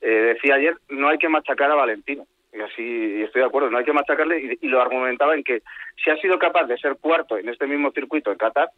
Eh, 0.01 0.33
decía 0.35 0.55
ayer, 0.55 0.75
no 0.89 1.09
hay 1.09 1.17
que 1.17 1.29
machacar 1.29 1.71
a 1.71 1.75
Valentino. 1.75 2.25
Y 2.53 2.61
así 2.61 2.81
y 2.83 3.23
estoy 3.23 3.41
de 3.41 3.47
acuerdo, 3.47 3.69
no 3.69 3.77
hay 3.77 3.85
que 3.85 3.93
machacarle 3.93 4.39
y, 4.39 4.65
y 4.65 4.67
lo 4.69 4.81
argumentaba 4.81 5.35
en 5.35 5.43
que 5.43 5.61
si 6.03 6.09
ha 6.09 6.17
sido 6.17 6.37
capaz 6.39 6.65
de 6.65 6.77
ser 6.77 6.95
cuarto 6.99 7.37
en 7.37 7.49
este 7.49 7.67
mismo 7.67 7.91
circuito 7.91 8.31
en 8.31 8.37
Qatar, 8.37 8.69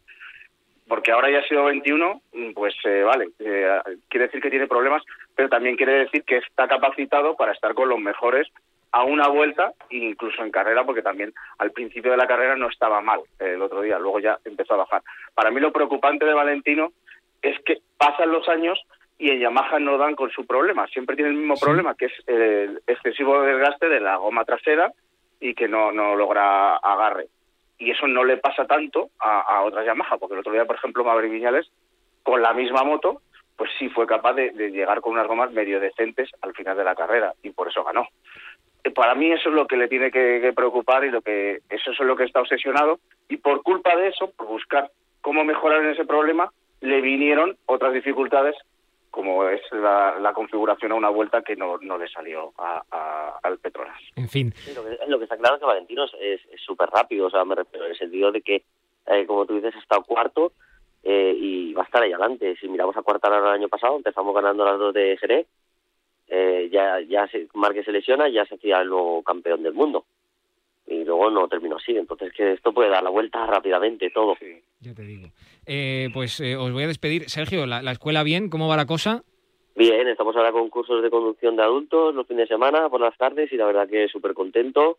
porque 0.88 1.12
ahora 1.12 1.30
ya 1.30 1.38
ha 1.38 1.48
sido 1.48 1.64
21, 1.64 2.20
mm, 2.32 2.52
pues 2.52 2.74
eh, 2.84 3.02
vale, 3.02 3.28
eh, 3.38 3.68
quiere 4.08 4.26
decir 4.26 4.40
que 4.42 4.50
tiene 4.50 4.66
problemas, 4.66 5.02
pero 5.36 5.48
también 5.48 5.76
quiere 5.76 5.92
decir 6.00 6.24
que 6.24 6.38
está 6.38 6.66
capacitado 6.66 7.36
para 7.36 7.52
estar 7.52 7.74
con 7.74 7.88
los 7.88 7.98
mejores 8.00 8.48
a 8.92 9.04
una 9.04 9.28
vuelta, 9.28 9.72
incluso 9.90 10.42
en 10.42 10.50
carrera, 10.50 10.84
porque 10.84 11.02
también 11.02 11.32
al 11.58 11.70
principio 11.70 12.10
de 12.10 12.16
la 12.16 12.26
carrera 12.26 12.56
no 12.56 12.68
estaba 12.68 13.00
mal 13.00 13.20
el 13.38 13.62
otro 13.62 13.82
día, 13.82 13.98
luego 13.98 14.20
ya 14.20 14.38
empezó 14.44 14.74
a 14.74 14.78
bajar. 14.78 15.02
Para 15.34 15.50
mí 15.50 15.60
lo 15.60 15.72
preocupante 15.72 16.24
de 16.24 16.34
Valentino 16.34 16.92
es 17.42 17.58
que 17.64 17.78
pasan 17.96 18.32
los 18.32 18.48
años 18.48 18.80
y 19.18 19.30
en 19.30 19.40
Yamaha 19.40 19.78
no 19.78 19.98
dan 19.98 20.16
con 20.16 20.30
su 20.30 20.46
problema, 20.46 20.86
siempre 20.88 21.14
tiene 21.14 21.30
el 21.30 21.36
mismo 21.36 21.54
problema, 21.56 21.94
que 21.94 22.06
es 22.06 22.12
el 22.26 22.82
excesivo 22.86 23.42
desgaste 23.42 23.88
de 23.88 24.00
la 24.00 24.16
goma 24.16 24.44
trasera 24.44 24.92
y 25.38 25.54
que 25.54 25.68
no, 25.68 25.92
no 25.92 26.16
logra 26.16 26.76
agarre. 26.76 27.26
Y 27.78 27.90
eso 27.90 28.06
no 28.06 28.24
le 28.24 28.36
pasa 28.38 28.66
tanto 28.66 29.10
a, 29.18 29.40
a 29.40 29.62
otras 29.62 29.86
Yamaha, 29.86 30.18
porque 30.18 30.34
el 30.34 30.40
otro 30.40 30.52
día, 30.52 30.64
por 30.64 30.76
ejemplo, 30.76 31.04
Maverick 31.04 31.32
Viñales, 31.32 31.70
con 32.22 32.42
la 32.42 32.52
misma 32.52 32.82
moto, 32.82 33.22
pues 33.56 33.70
sí 33.78 33.88
fue 33.90 34.06
capaz 34.06 34.32
de, 34.34 34.50
de 34.52 34.70
llegar 34.70 35.02
con 35.02 35.12
unas 35.12 35.26
gomas 35.26 35.52
medio 35.52 35.80
decentes 35.80 36.30
al 36.40 36.54
final 36.54 36.76
de 36.78 36.84
la 36.84 36.94
carrera 36.94 37.34
y 37.42 37.50
por 37.50 37.68
eso 37.68 37.84
ganó. 37.84 38.06
Para 38.94 39.14
mí 39.14 39.30
eso 39.32 39.48
es 39.50 39.54
lo 39.54 39.66
que 39.66 39.76
le 39.76 39.88
tiene 39.88 40.10
que, 40.10 40.40
que 40.40 40.52
preocupar 40.52 41.04
y 41.04 41.10
lo 41.10 41.20
que 41.22 41.60
eso 41.68 41.90
es 41.92 41.98
lo 42.00 42.16
que 42.16 42.24
está 42.24 42.40
obsesionado 42.40 42.98
y 43.28 43.36
por 43.36 43.62
culpa 43.62 43.94
de 43.96 44.08
eso, 44.08 44.30
por 44.32 44.46
buscar 44.48 44.90
cómo 45.20 45.44
mejorar 45.44 45.82
en 45.84 45.90
ese 45.90 46.04
problema, 46.04 46.50
le 46.80 47.00
vinieron 47.00 47.56
otras 47.66 47.92
dificultades 47.92 48.56
como 49.10 49.48
es 49.48 49.60
la, 49.72 50.18
la 50.20 50.32
configuración 50.32 50.92
a 50.92 50.94
una 50.94 51.08
vuelta 51.08 51.42
que 51.42 51.56
no, 51.56 51.78
no 51.82 51.98
le 51.98 52.08
salió 52.08 52.52
a- 52.56 52.82
a- 52.90 53.38
al 53.42 53.58
Petronas. 53.58 54.00
En 54.14 54.28
fin. 54.28 54.52
Sí, 54.54 54.72
lo, 54.74 54.84
que, 54.84 54.96
lo 55.08 55.18
que 55.18 55.24
está 55.24 55.36
claro 55.36 55.56
es 55.56 55.60
que 55.60 55.66
Valentino 55.66 56.04
es- 56.20 56.40
súper 56.64 56.88
rápido, 56.90 57.26
o 57.26 57.30
sea, 57.30 57.44
me 57.44 57.56
refiero 57.56 57.86
en 57.86 57.90
el 57.92 57.98
sentido 57.98 58.30
de 58.30 58.40
que, 58.40 58.62
eh, 59.06 59.26
como 59.26 59.46
tú 59.46 59.56
dices, 59.56 59.74
está 59.82 60.00
cuarto 60.00 60.52
eh, 61.02 61.34
y 61.36 61.72
va 61.72 61.82
a 61.82 61.86
estar 61.86 62.02
ahí 62.02 62.12
adelante. 62.12 62.54
Si 62.60 62.68
miramos 62.68 62.96
a 62.96 63.02
cuarta 63.02 63.28
hora 63.28 63.38
el 63.38 63.46
año 63.60 63.68
pasado, 63.68 63.96
empezamos 63.96 64.32
ganando 64.34 64.64
las 64.64 64.78
dos 64.78 64.94
de 64.94 65.16
Jerez, 65.18 65.46
eh, 66.30 66.68
ya, 66.72 67.00
ya 67.00 67.26
se, 67.26 67.48
Márquez 67.54 67.84
se 67.84 67.92
lesiona 67.92 68.28
y 68.28 68.34
ya 68.34 68.44
se 68.46 68.54
hacía 68.54 68.80
el 68.80 68.88
nuevo 68.88 69.22
campeón 69.22 69.62
del 69.62 69.74
mundo. 69.74 70.04
Y 70.86 71.04
luego 71.04 71.30
no 71.30 71.48
terminó 71.48 71.76
así, 71.76 71.96
entonces 71.96 72.32
que 72.32 72.52
esto 72.52 72.72
puede 72.72 72.88
dar 72.88 73.02
la 73.02 73.10
vuelta 73.10 73.44
rápidamente, 73.46 74.10
todo. 74.10 74.36
Ya 74.80 74.94
te 74.94 75.02
digo. 75.02 75.28
Eh, 75.66 76.08
pues 76.14 76.40
eh, 76.40 76.56
os 76.56 76.72
voy 76.72 76.84
a 76.84 76.88
despedir. 76.88 77.28
Sergio, 77.28 77.66
¿la, 77.66 77.82
la 77.82 77.92
escuela 77.92 78.22
bien? 78.22 78.48
¿Cómo 78.48 78.68
va 78.68 78.76
la 78.76 78.86
cosa? 78.86 79.22
Bien, 79.76 80.08
estamos 80.08 80.34
ahora 80.36 80.52
con 80.52 80.68
cursos 80.68 81.02
de 81.02 81.10
conducción 81.10 81.56
de 81.56 81.62
adultos 81.62 82.14
los 82.14 82.26
fines 82.26 82.48
de 82.48 82.54
semana, 82.54 82.88
por 82.88 83.00
las 83.00 83.16
tardes, 83.16 83.52
y 83.52 83.56
la 83.56 83.66
verdad 83.66 83.88
que 83.88 84.08
súper 84.08 84.34
contento. 84.34 84.98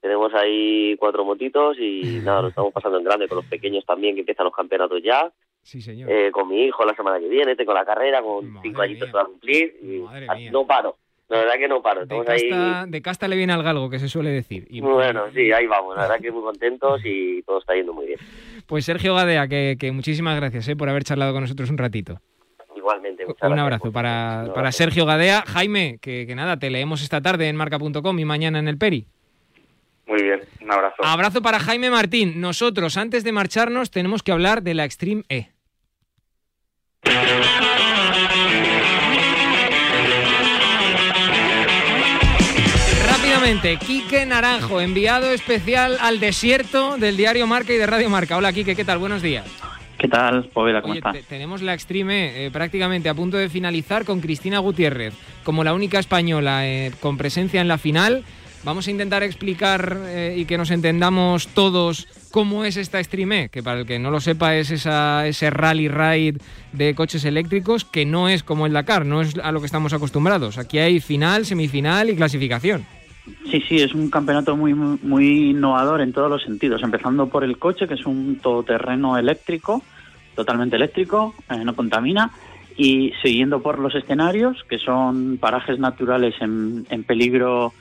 Tenemos 0.00 0.34
ahí 0.34 0.96
cuatro 0.96 1.24
motitos 1.24 1.76
y 1.78 2.20
nada, 2.24 2.42
lo 2.42 2.48
estamos 2.48 2.72
pasando 2.72 2.98
en 2.98 3.04
grande 3.04 3.28
con 3.28 3.36
los 3.36 3.46
pequeños 3.46 3.84
también, 3.84 4.14
que 4.14 4.20
empiezan 4.20 4.44
los 4.44 4.54
campeonatos 4.54 5.00
ya. 5.02 5.32
Sí, 5.62 5.80
señor. 5.80 6.10
Eh, 6.10 6.30
con 6.32 6.48
mi 6.48 6.64
hijo 6.64 6.84
la 6.84 6.94
semana 6.94 7.18
que 7.20 7.28
viene, 7.28 7.54
tengo 7.56 7.72
la 7.72 7.84
carrera 7.84 8.20
con 8.22 8.58
cinco 8.62 8.82
añitos 8.82 9.08
para 9.10 9.24
cumplir 9.26 9.76
y 9.82 10.02
a- 10.28 10.50
no 10.50 10.66
paro. 10.66 10.96
La 11.28 11.38
verdad 11.38 11.54
que 11.54 11.68
no 11.68 11.80
paro. 11.80 12.04
De 12.04 12.14
ahí. 12.16 12.50
casta, 12.50 12.84
de 12.86 13.00
casta 13.00 13.26
le 13.28 13.36
viene 13.36 13.52
al 13.54 13.62
galgo, 13.62 13.88
que 13.88 13.98
se 13.98 14.08
suele 14.08 14.28
decir. 14.30 14.66
Y, 14.68 14.80
Bueno, 14.82 15.24
sí, 15.32 15.50
ahí 15.52 15.66
vamos. 15.66 15.96
La 15.96 16.02
verdad 16.02 16.20
que 16.20 16.30
muy 16.30 16.42
contentos 16.42 17.00
y 17.04 17.42
todo 17.42 17.58
está 17.60 17.74
yendo 17.74 17.92
muy 17.94 18.06
bien. 18.06 18.18
Pues 18.66 18.84
Sergio 18.84 19.14
Gadea, 19.14 19.48
que, 19.48 19.76
que 19.78 19.92
muchísimas 19.92 20.36
gracias 20.36 20.66
eh, 20.68 20.76
por 20.76 20.88
haber 20.88 21.04
charlado 21.04 21.32
con 21.32 21.42
nosotros 21.42 21.68
un 21.70 21.78
ratito. 21.78 22.20
Igualmente, 22.76 23.24
muchas 23.26 23.42
Un 23.42 23.48
gracias. 23.56 23.62
abrazo 23.64 23.92
para, 23.92 24.52
para. 24.54 24.72
Sergio 24.72 25.04
Gadea. 25.06 25.42
Jaime, 25.46 25.98
que, 26.00 26.26
que 26.26 26.34
nada, 26.34 26.58
te 26.58 26.70
leemos 26.70 27.02
esta 27.02 27.20
tarde 27.20 27.48
en 27.48 27.56
marca.com 27.56 28.18
y 28.18 28.24
mañana 28.24 28.58
en 28.58 28.68
el 28.68 28.78
Peri. 28.78 29.06
Muy 30.06 30.22
bien, 30.22 30.40
un 30.60 30.70
abrazo. 30.72 30.96
Abrazo 31.04 31.42
para 31.42 31.58
Jaime 31.60 31.90
Martín. 31.90 32.40
Nosotros, 32.40 32.96
antes 32.96 33.24
de 33.24 33.32
marcharnos, 33.32 33.90
tenemos 33.90 34.22
que 34.22 34.32
hablar 34.32 34.62
de 34.62 34.74
la 34.74 34.84
Extreme 34.84 35.22
E. 35.28 35.48
Rápidamente, 43.06 43.76
Quique 43.78 44.24
Naranjo, 44.26 44.80
enviado 44.80 45.30
especial 45.30 45.96
al 46.00 46.20
desierto 46.20 46.96
del 46.98 47.16
diario 47.16 47.46
Marca 47.46 47.72
y 47.72 47.76
de 47.76 47.86
Radio 47.86 48.08
Marca. 48.10 48.36
Hola 48.36 48.52
Quique, 48.52 48.74
¿qué 48.76 48.84
tal? 48.84 48.98
Buenos 48.98 49.22
días. 49.22 49.44
¿Qué 49.98 50.08
tal, 50.08 50.44
Poveda? 50.46 50.80
¿Cómo 50.82 50.92
Oye, 50.92 50.98
estás? 50.98 51.12
te- 51.14 51.22
tenemos 51.22 51.62
la 51.62 51.74
Extreme 51.74 52.46
eh, 52.46 52.50
prácticamente 52.50 53.08
a 53.08 53.14
punto 53.14 53.36
de 53.36 53.48
finalizar 53.48 54.04
con 54.04 54.20
Cristina 54.20 54.58
Gutiérrez 54.58 55.14
como 55.44 55.62
la 55.64 55.74
única 55.74 55.98
española 56.00 56.66
eh, 56.66 56.92
con 57.00 57.16
presencia 57.16 57.60
en 57.60 57.68
la 57.68 57.78
final. 57.78 58.24
Vamos 58.64 58.86
a 58.86 58.92
intentar 58.92 59.24
explicar 59.24 59.98
eh, 60.06 60.36
y 60.38 60.44
que 60.44 60.56
nos 60.56 60.70
entendamos 60.70 61.48
todos 61.48 62.06
cómo 62.30 62.64
es 62.64 62.76
esta 62.76 63.00
Extreme, 63.00 63.48
que 63.48 63.60
para 63.60 63.80
el 63.80 63.86
que 63.86 63.98
no 63.98 64.12
lo 64.12 64.20
sepa 64.20 64.54
es 64.54 64.70
esa, 64.70 65.26
ese 65.26 65.50
rally 65.50 65.88
ride 65.88 66.38
de 66.72 66.94
coches 66.94 67.24
eléctricos 67.24 67.84
que 67.84 68.06
no 68.06 68.28
es 68.28 68.44
como 68.44 68.66
el 68.66 68.72
Dakar, 68.72 69.04
no 69.04 69.20
es 69.20 69.36
a 69.38 69.50
lo 69.50 69.58
que 69.58 69.66
estamos 69.66 69.92
acostumbrados. 69.92 70.58
Aquí 70.58 70.78
hay 70.78 71.00
final, 71.00 71.44
semifinal 71.44 72.08
y 72.08 72.14
clasificación. 72.14 72.86
Sí, 73.50 73.62
sí, 73.68 73.76
es 73.76 73.94
un 73.94 74.10
campeonato 74.10 74.56
muy, 74.56 74.74
muy 74.74 75.50
innovador 75.50 76.00
en 76.00 76.12
todos 76.12 76.30
los 76.30 76.42
sentidos, 76.42 76.82
empezando 76.84 77.28
por 77.28 77.42
el 77.42 77.58
coche, 77.58 77.88
que 77.88 77.94
es 77.94 78.06
un 78.06 78.38
todoterreno 78.40 79.18
eléctrico, 79.18 79.82
totalmente 80.36 80.76
eléctrico, 80.76 81.34
eh, 81.50 81.64
no 81.64 81.74
contamina, 81.74 82.30
y 82.76 83.12
siguiendo 83.22 83.60
por 83.60 83.80
los 83.80 83.94
escenarios, 83.94 84.64
que 84.68 84.78
son 84.78 85.36
parajes 85.38 85.78
naturales 85.78 86.34
en, 86.40 86.86
en 86.90 87.04
peligro 87.04 87.72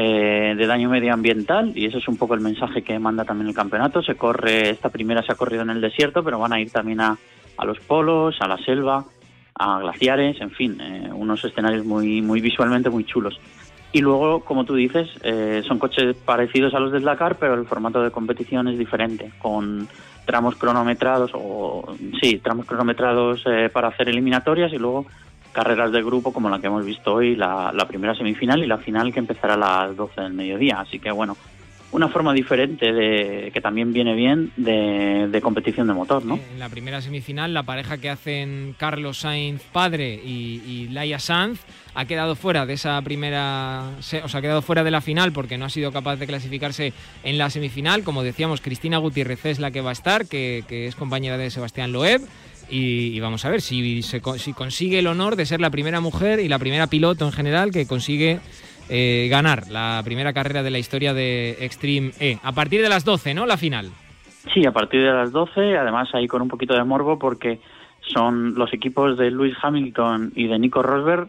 eh, 0.00 0.54
de 0.56 0.66
daño 0.68 0.88
medioambiental, 0.88 1.72
y 1.74 1.86
ese 1.86 1.98
es 1.98 2.06
un 2.06 2.16
poco 2.16 2.34
el 2.34 2.40
mensaje 2.40 2.82
que 2.82 3.00
manda 3.00 3.24
también 3.24 3.48
el 3.48 3.54
campeonato. 3.54 4.00
Se 4.00 4.14
corre, 4.14 4.70
esta 4.70 4.90
primera 4.90 5.22
se 5.22 5.32
ha 5.32 5.34
corrido 5.34 5.62
en 5.62 5.70
el 5.70 5.80
desierto, 5.80 6.22
pero 6.22 6.38
van 6.38 6.52
a 6.52 6.60
ir 6.60 6.70
también 6.70 7.00
a, 7.00 7.18
a 7.56 7.64
los 7.64 7.80
polos, 7.80 8.36
a 8.40 8.46
la 8.46 8.58
selva, 8.58 9.04
a 9.56 9.80
glaciares, 9.80 10.40
en 10.40 10.52
fin, 10.52 10.80
eh, 10.80 11.10
unos 11.12 11.44
escenarios 11.44 11.84
muy, 11.84 12.22
muy 12.22 12.40
visualmente 12.40 12.90
muy 12.90 13.02
chulos. 13.02 13.40
Y 13.90 14.00
luego, 14.00 14.44
como 14.44 14.64
tú 14.64 14.76
dices, 14.76 15.08
eh, 15.24 15.62
son 15.66 15.80
coches 15.80 16.14
parecidos 16.14 16.74
a 16.74 16.78
los 16.78 16.92
del 16.92 17.02
Dakar, 17.02 17.36
pero 17.40 17.54
el 17.54 17.66
formato 17.66 18.00
de 18.00 18.12
competición 18.12 18.68
es 18.68 18.78
diferente, 18.78 19.32
con 19.38 19.88
tramos 20.26 20.54
cronometrados, 20.54 21.32
o 21.34 21.96
sí, 22.20 22.38
tramos 22.38 22.66
cronometrados 22.66 23.42
eh, 23.46 23.68
para 23.72 23.88
hacer 23.88 24.10
eliminatorias 24.10 24.72
y 24.72 24.78
luego 24.78 25.06
carreras 25.58 25.90
de 25.90 26.04
grupo 26.04 26.32
como 26.32 26.48
la 26.48 26.60
que 26.60 26.68
hemos 26.68 26.84
visto 26.84 27.14
hoy, 27.14 27.34
la, 27.34 27.72
la 27.74 27.88
primera 27.88 28.14
semifinal 28.14 28.62
y 28.62 28.68
la 28.68 28.78
final 28.78 29.12
que 29.12 29.18
empezará 29.18 29.54
a 29.54 29.56
las 29.56 29.96
12 29.96 30.20
del 30.20 30.32
mediodía. 30.32 30.78
Así 30.78 31.00
que 31.00 31.10
bueno, 31.10 31.36
una 31.90 32.08
forma 32.08 32.32
diferente 32.32 32.92
de 32.92 33.50
que 33.52 33.60
también 33.60 33.92
viene 33.92 34.14
bien 34.14 34.52
de, 34.56 35.26
de 35.28 35.40
competición 35.40 35.88
de 35.88 35.94
motor, 35.94 36.24
¿no? 36.24 36.38
En 36.52 36.60
la 36.60 36.68
primera 36.68 37.02
semifinal, 37.02 37.52
la 37.52 37.64
pareja 37.64 37.98
que 37.98 38.08
hacen 38.08 38.76
Carlos 38.78 39.18
Sainz 39.18 39.60
padre 39.72 40.14
y, 40.24 40.62
y 40.64 40.88
Laia 40.90 41.18
Sanz 41.18 41.58
ha 41.92 42.04
quedado 42.04 42.36
fuera 42.36 42.64
de 42.64 42.74
esa 42.74 43.02
primera, 43.02 43.90
o 43.98 44.02
sea, 44.02 44.22
ha 44.32 44.40
quedado 44.40 44.62
fuera 44.62 44.84
de 44.84 44.92
la 44.92 45.00
final 45.00 45.32
porque 45.32 45.58
no 45.58 45.64
ha 45.64 45.70
sido 45.70 45.90
capaz 45.90 46.14
de 46.16 46.28
clasificarse 46.28 46.92
en 47.24 47.36
la 47.36 47.50
semifinal. 47.50 48.04
Como 48.04 48.22
decíamos, 48.22 48.60
Cristina 48.60 48.98
Gutiérrez 48.98 49.44
es 49.46 49.58
la 49.58 49.72
que 49.72 49.80
va 49.80 49.90
a 49.90 49.94
estar, 49.94 50.28
que, 50.28 50.62
que 50.68 50.86
es 50.86 50.94
compañera 50.94 51.36
de 51.36 51.50
Sebastián 51.50 51.90
Loeb. 51.90 52.22
Y, 52.70 53.16
y 53.16 53.20
vamos 53.20 53.44
a 53.44 53.50
ver 53.50 53.60
si, 53.60 54.02
se 54.02 54.20
si 54.38 54.52
consigue 54.52 54.98
el 54.98 55.06
honor 55.06 55.36
de 55.36 55.46
ser 55.46 55.60
la 55.60 55.70
primera 55.70 56.00
mujer 56.00 56.40
y 56.40 56.48
la 56.48 56.58
primera 56.58 56.86
piloto 56.86 57.24
en 57.24 57.32
general 57.32 57.70
que 57.70 57.86
consigue 57.86 58.40
eh, 58.90 59.28
ganar 59.30 59.68
la 59.68 60.00
primera 60.04 60.32
carrera 60.32 60.62
de 60.62 60.70
la 60.70 60.78
historia 60.78 61.12
de 61.12 61.56
Extreme 61.60 62.12
E. 62.20 62.38
A 62.42 62.52
partir 62.52 62.80
de 62.80 62.88
las 62.88 63.04
12, 63.04 63.34
¿no? 63.34 63.44
La 63.44 63.58
final. 63.58 63.90
Sí, 64.54 64.64
a 64.64 64.72
partir 64.72 65.02
de 65.02 65.12
las 65.12 65.30
12, 65.30 65.76
además 65.76 66.08
ahí 66.14 66.26
con 66.26 66.40
un 66.40 66.48
poquito 66.48 66.74
de 66.74 66.84
morbo 66.84 67.18
porque 67.18 67.60
son 68.00 68.54
los 68.54 68.72
equipos 68.72 69.18
de 69.18 69.30
Lewis 69.30 69.56
Hamilton 69.60 70.32
y 70.34 70.46
de 70.46 70.58
Nico 70.58 70.82
Rosberg. 70.82 71.28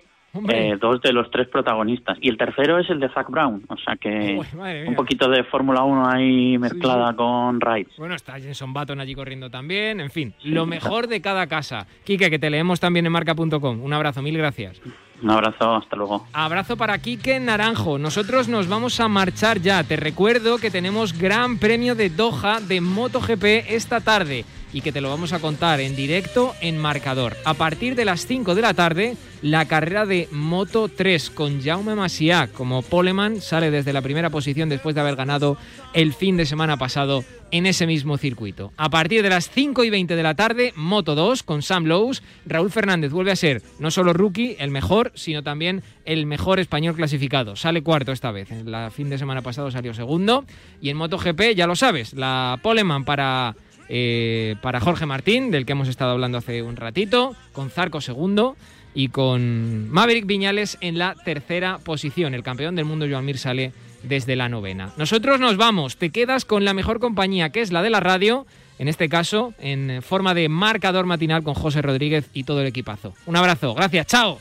Eh, 0.49 0.77
dos 0.79 1.01
de 1.01 1.13
los 1.13 1.29
tres 1.31 1.47
protagonistas. 1.47 2.17
Y 2.21 2.29
el 2.29 2.37
tercero 2.37 2.79
es 2.79 2.89
el 2.89 2.99
de 2.99 3.09
Zach 3.09 3.29
Brown, 3.29 3.63
o 3.67 3.77
sea 3.77 3.95
que 3.95 4.39
Uy, 4.39 4.87
un 4.87 4.95
poquito 4.95 5.29
de 5.29 5.43
Fórmula 5.43 5.83
1 5.83 6.09
ahí 6.09 6.57
mezclada 6.57 7.13
con 7.15 7.59
raids. 7.59 7.95
Bueno, 7.97 8.15
está 8.15 8.39
Jenson 8.39 8.73
Button 8.73 8.99
allí 8.99 9.15
corriendo 9.15 9.49
también. 9.49 9.99
En 9.99 10.11
fin, 10.11 10.33
lo 10.43 10.65
mejor 10.65 11.07
de 11.07 11.21
cada 11.21 11.47
casa. 11.47 11.87
Quique, 12.03 12.29
que 12.29 12.39
te 12.39 12.49
leemos 12.49 12.79
también 12.79 13.05
en 13.05 13.11
marca.com. 13.11 13.81
Un 13.81 13.93
abrazo, 13.93 14.21
mil 14.21 14.37
gracias. 14.37 14.81
Un 15.21 15.31
abrazo, 15.31 15.75
hasta 15.75 15.95
luego. 15.97 16.25
Abrazo 16.31 16.77
para 16.77 16.97
Quique 16.99 17.39
Naranjo. 17.39 17.97
Nosotros 17.97 18.47
nos 18.47 18.69
vamos 18.69 18.99
a 18.99 19.09
marchar 19.09 19.59
ya. 19.59 19.83
Te 19.83 19.97
recuerdo 19.97 20.59
que 20.59 20.71
tenemos 20.71 21.17
Gran 21.17 21.57
Premio 21.59 21.95
de 21.95 22.09
Doha 22.09 22.61
de 22.61 22.79
MotoGP 22.79 23.43
esta 23.69 23.99
tarde 23.99 24.45
y 24.73 24.81
que 24.81 24.91
te 24.91 25.01
lo 25.01 25.09
vamos 25.09 25.33
a 25.33 25.39
contar 25.39 25.79
en 25.79 25.95
directo 25.95 26.53
en 26.61 26.77
marcador. 26.77 27.35
A 27.45 27.53
partir 27.53 27.95
de 27.95 28.05
las 28.05 28.25
5 28.25 28.55
de 28.55 28.61
la 28.61 28.73
tarde, 28.73 29.17
la 29.41 29.65
carrera 29.65 30.05
de 30.05 30.27
Moto 30.31 30.89
3 30.89 31.29
con 31.29 31.61
Jaume 31.61 31.95
Masia 31.95 32.49
como 32.53 32.81
poleman 32.81 33.41
sale 33.41 33.71
desde 33.71 33.93
la 33.93 34.01
primera 34.01 34.29
posición 34.29 34.69
después 34.69 34.95
de 34.95 35.01
haber 35.01 35.15
ganado 35.15 35.57
el 35.93 36.13
fin 36.13 36.37
de 36.37 36.45
semana 36.45 36.77
pasado 36.77 37.23
en 37.51 37.65
ese 37.65 37.87
mismo 37.87 38.17
circuito. 38.17 38.71
A 38.77 38.89
partir 38.89 39.23
de 39.23 39.29
las 39.29 39.49
5 39.49 39.83
y 39.83 39.89
20 39.89 40.15
de 40.15 40.23
la 40.23 40.35
tarde, 40.35 40.73
Moto 40.75 41.15
2 41.15 41.43
con 41.43 41.61
Sam 41.61 41.85
Lowe's. 41.85 42.21
Raúl 42.45 42.69
Fernández 42.71 43.11
vuelve 43.11 43.31
a 43.31 43.35
ser 43.35 43.61
no 43.79 43.91
solo 43.91 44.13
rookie, 44.13 44.55
el 44.59 44.71
mejor, 44.71 45.11
sino 45.15 45.43
también 45.43 45.83
el 46.05 46.25
mejor 46.25 46.59
español 46.59 46.95
clasificado. 46.95 47.55
Sale 47.55 47.81
cuarto 47.81 48.11
esta 48.11 48.31
vez. 48.31 48.51
En 48.51 48.69
la 48.69 48.91
fin 48.91 49.09
de 49.09 49.17
semana 49.17 49.41
pasado 49.41 49.71
salió 49.71 49.93
segundo. 49.93 50.45
Y 50.81 50.89
en 50.89 50.97
MotoGP, 50.97 51.55
ya 51.55 51.67
lo 51.67 51.75
sabes, 51.75 52.13
la 52.13 52.59
poleman 52.61 53.05
para, 53.05 53.55
eh, 53.89 54.55
para 54.61 54.79
Jorge 54.79 55.05
Martín, 55.05 55.51
del 55.51 55.65
que 55.65 55.73
hemos 55.73 55.87
estado 55.87 56.11
hablando 56.11 56.37
hace 56.37 56.61
un 56.61 56.75
ratito, 56.75 57.35
con 57.51 57.71
Zarco 57.71 58.01
segundo 58.01 58.55
y 58.93 59.09
con 59.09 59.89
Maverick 59.89 60.25
Viñales 60.25 60.77
en 60.81 60.97
la 60.97 61.15
tercera 61.15 61.79
posición. 61.79 62.33
El 62.33 62.43
campeón 62.43 62.75
del 62.75 62.85
mundo, 62.85 63.07
Joan 63.09 63.25
Mir, 63.25 63.37
sale 63.37 63.73
desde 64.03 64.35
la 64.35 64.47
novena. 64.47 64.93
Nosotros 64.97 65.39
nos 65.39 65.57
vamos, 65.57 65.97
te 65.97 66.11
quedas 66.11 66.45
con 66.45 66.65
la 66.65 66.73
mejor 66.73 66.99
compañía, 66.99 67.49
que 67.49 67.61
es 67.61 67.71
la 67.71 67.81
de 67.81 67.89
la 67.89 67.99
radio, 67.99 68.45
en 68.77 68.87
este 68.87 69.09
caso 69.09 69.53
en 69.59 70.01
forma 70.01 70.33
de 70.33 70.49
marcador 70.49 71.05
matinal 71.05 71.43
con 71.43 71.53
José 71.53 71.81
Rodríguez 71.81 72.29
y 72.33 72.43
todo 72.43 72.61
el 72.61 72.67
equipazo. 72.67 73.13
Un 73.25 73.35
abrazo, 73.35 73.73
gracias, 73.73 74.07
chao. 74.07 74.39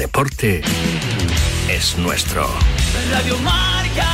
Deporte 0.00 0.62
es 1.68 1.98
nuestro. 1.98 2.46
Radio 3.10 3.36
Marca. 3.40 4.06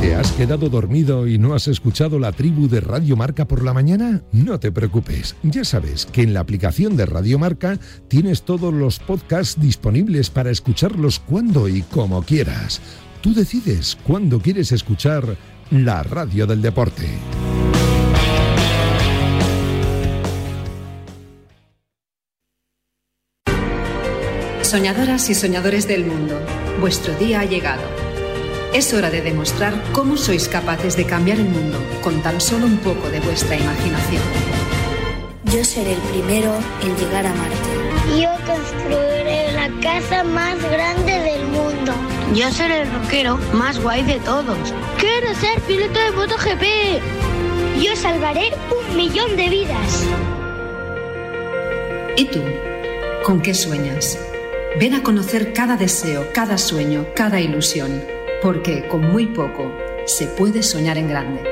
¿Te 0.00 0.14
has 0.14 0.30
quedado 0.30 0.68
dormido 0.68 1.26
y 1.26 1.38
no 1.38 1.54
has 1.54 1.66
escuchado 1.66 2.20
la 2.20 2.30
tribu 2.30 2.68
de 2.68 2.80
Radio 2.80 3.16
Marca 3.16 3.48
por 3.48 3.64
la 3.64 3.74
mañana? 3.74 4.22
No 4.30 4.60
te 4.60 4.70
preocupes, 4.70 5.34
ya 5.42 5.64
sabes 5.64 6.06
que 6.06 6.22
en 6.22 6.34
la 6.34 6.38
aplicación 6.38 6.96
de 6.96 7.06
Radio 7.06 7.40
Marca 7.40 7.80
tienes 8.06 8.42
todos 8.42 8.72
los 8.72 9.00
podcasts 9.00 9.60
disponibles 9.60 10.30
para 10.30 10.52
escucharlos 10.52 11.18
cuando 11.18 11.66
y 11.66 11.82
como 11.82 12.22
quieras. 12.22 12.80
Tú 13.20 13.34
decides 13.34 13.98
cuándo 14.02 14.40
quieres 14.40 14.72
escuchar 14.72 15.36
la 15.70 16.02
radio 16.02 16.46
del 16.46 16.62
deporte. 16.62 17.06
Soñadoras 24.62 25.28
y 25.28 25.34
soñadores 25.34 25.86
del 25.86 26.06
mundo, 26.06 26.40
vuestro 26.80 27.12
día 27.18 27.40
ha 27.40 27.44
llegado. 27.44 27.82
Es 28.72 28.94
hora 28.94 29.10
de 29.10 29.20
demostrar 29.20 29.74
cómo 29.92 30.16
sois 30.16 30.48
capaces 30.48 30.96
de 30.96 31.04
cambiar 31.04 31.38
el 31.38 31.48
mundo 31.48 31.76
con 32.02 32.22
tan 32.22 32.40
solo 32.40 32.66
un 32.66 32.78
poco 32.78 33.10
de 33.10 33.20
vuestra 33.20 33.56
imaginación. 33.56 34.22
Yo 35.52 35.64
seré 35.64 35.92
el 35.92 36.00
primero 36.12 36.54
en 36.82 36.96
llegar 36.96 37.26
a 37.26 37.34
Marte. 37.34 38.22
Yo 38.22 38.30
construiré 38.46 39.52
la 39.52 39.68
casa 39.82 40.24
más 40.24 40.56
grande 40.70 41.18
del 41.18 41.46
mundo. 41.48 42.09
Yo 42.34 42.50
seré 42.52 42.82
el 42.82 42.92
rockero 42.92 43.38
más 43.54 43.80
guay 43.80 44.04
de 44.04 44.20
todos. 44.20 44.72
Quiero 44.98 45.34
ser 45.34 45.60
piloto 45.62 45.98
de 45.98 46.12
MotoGP. 46.12 46.62
Yo 47.82 47.96
salvaré 47.96 48.52
un 48.70 48.96
millón 48.96 49.36
de 49.36 49.48
vidas. 49.48 50.06
¿Y 52.16 52.26
tú? 52.26 52.40
¿Con 53.24 53.42
qué 53.42 53.52
sueñas? 53.52 54.16
Ven 54.78 54.94
a 54.94 55.02
conocer 55.02 55.52
cada 55.52 55.76
deseo, 55.76 56.28
cada 56.32 56.56
sueño, 56.56 57.04
cada 57.16 57.40
ilusión, 57.40 58.00
porque 58.42 58.86
con 58.86 59.10
muy 59.10 59.26
poco 59.26 59.68
se 60.06 60.26
puede 60.26 60.62
soñar 60.62 60.98
en 60.98 61.08
grande. 61.08 61.42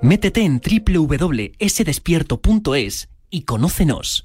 Métete 0.00 0.40
en 0.40 0.62
www.sdespierto.es 0.62 3.10
y 3.28 3.42
conócenos. 3.42 4.24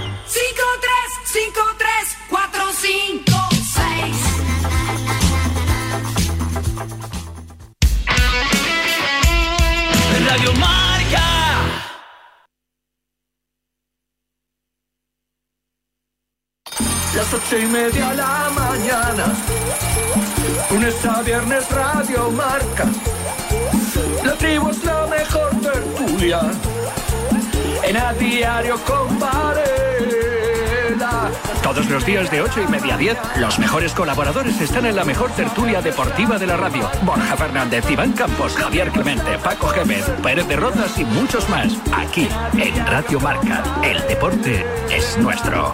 5, 2.81 2.89
3, 2.89 2.89
5, 3.13 3.21
3, 3.21 3.21
4, 3.25 3.41
5, 3.41 3.49
6. 3.53 4.65
Radio 10.27 10.51
Marca. 10.53 11.27
Las 17.15 17.33
ocho 17.35 17.57
y 17.59 17.65
media 17.67 18.09
de 18.09 18.15
la 18.15 18.49
mañana, 18.55 19.25
lunes 20.71 21.05
a 21.05 21.21
viernes 21.21 21.69
Radio 21.69 22.31
Marca. 22.31 22.85
La 24.25 24.33
tribu 24.33 24.69
es 24.71 24.83
la 24.83 25.05
mejor 25.05 25.51
tertulia, 25.61 26.41
en 27.83 27.97
a 27.97 28.13
diario 28.13 28.79
con 28.85 29.19
Todos 31.63 31.89
los 31.89 32.05
días 32.05 32.29
de 32.29 32.41
8 32.41 32.61
y 32.61 32.71
media 32.71 32.95
a 32.95 32.97
10, 32.97 33.17
los 33.37 33.57
mejores 33.59 33.93
colaboradores 33.93 34.59
están 34.61 34.85
en 34.85 34.95
la 34.95 35.03
mejor 35.03 35.31
tertulia 35.31 35.81
deportiva 35.81 36.37
de 36.37 36.47
la 36.47 36.57
radio. 36.57 36.89
Borja 37.03 37.35
Fernández, 37.37 37.89
Iván 37.89 38.13
Campos, 38.13 38.55
Javier 38.55 38.89
Clemente, 38.91 39.37
Paco 39.39 39.67
Gémez, 39.67 40.05
Pérez 40.21 40.47
de 40.47 40.55
Rozas 40.55 40.97
y 40.99 41.05
muchos 41.05 41.47
más. 41.49 41.73
Aquí, 41.93 42.27
en 42.53 42.85
Radio 42.85 43.19
Marca, 43.19 43.63
el 43.83 43.99
deporte 44.07 44.65
es 44.91 45.17
nuestro. 45.17 45.73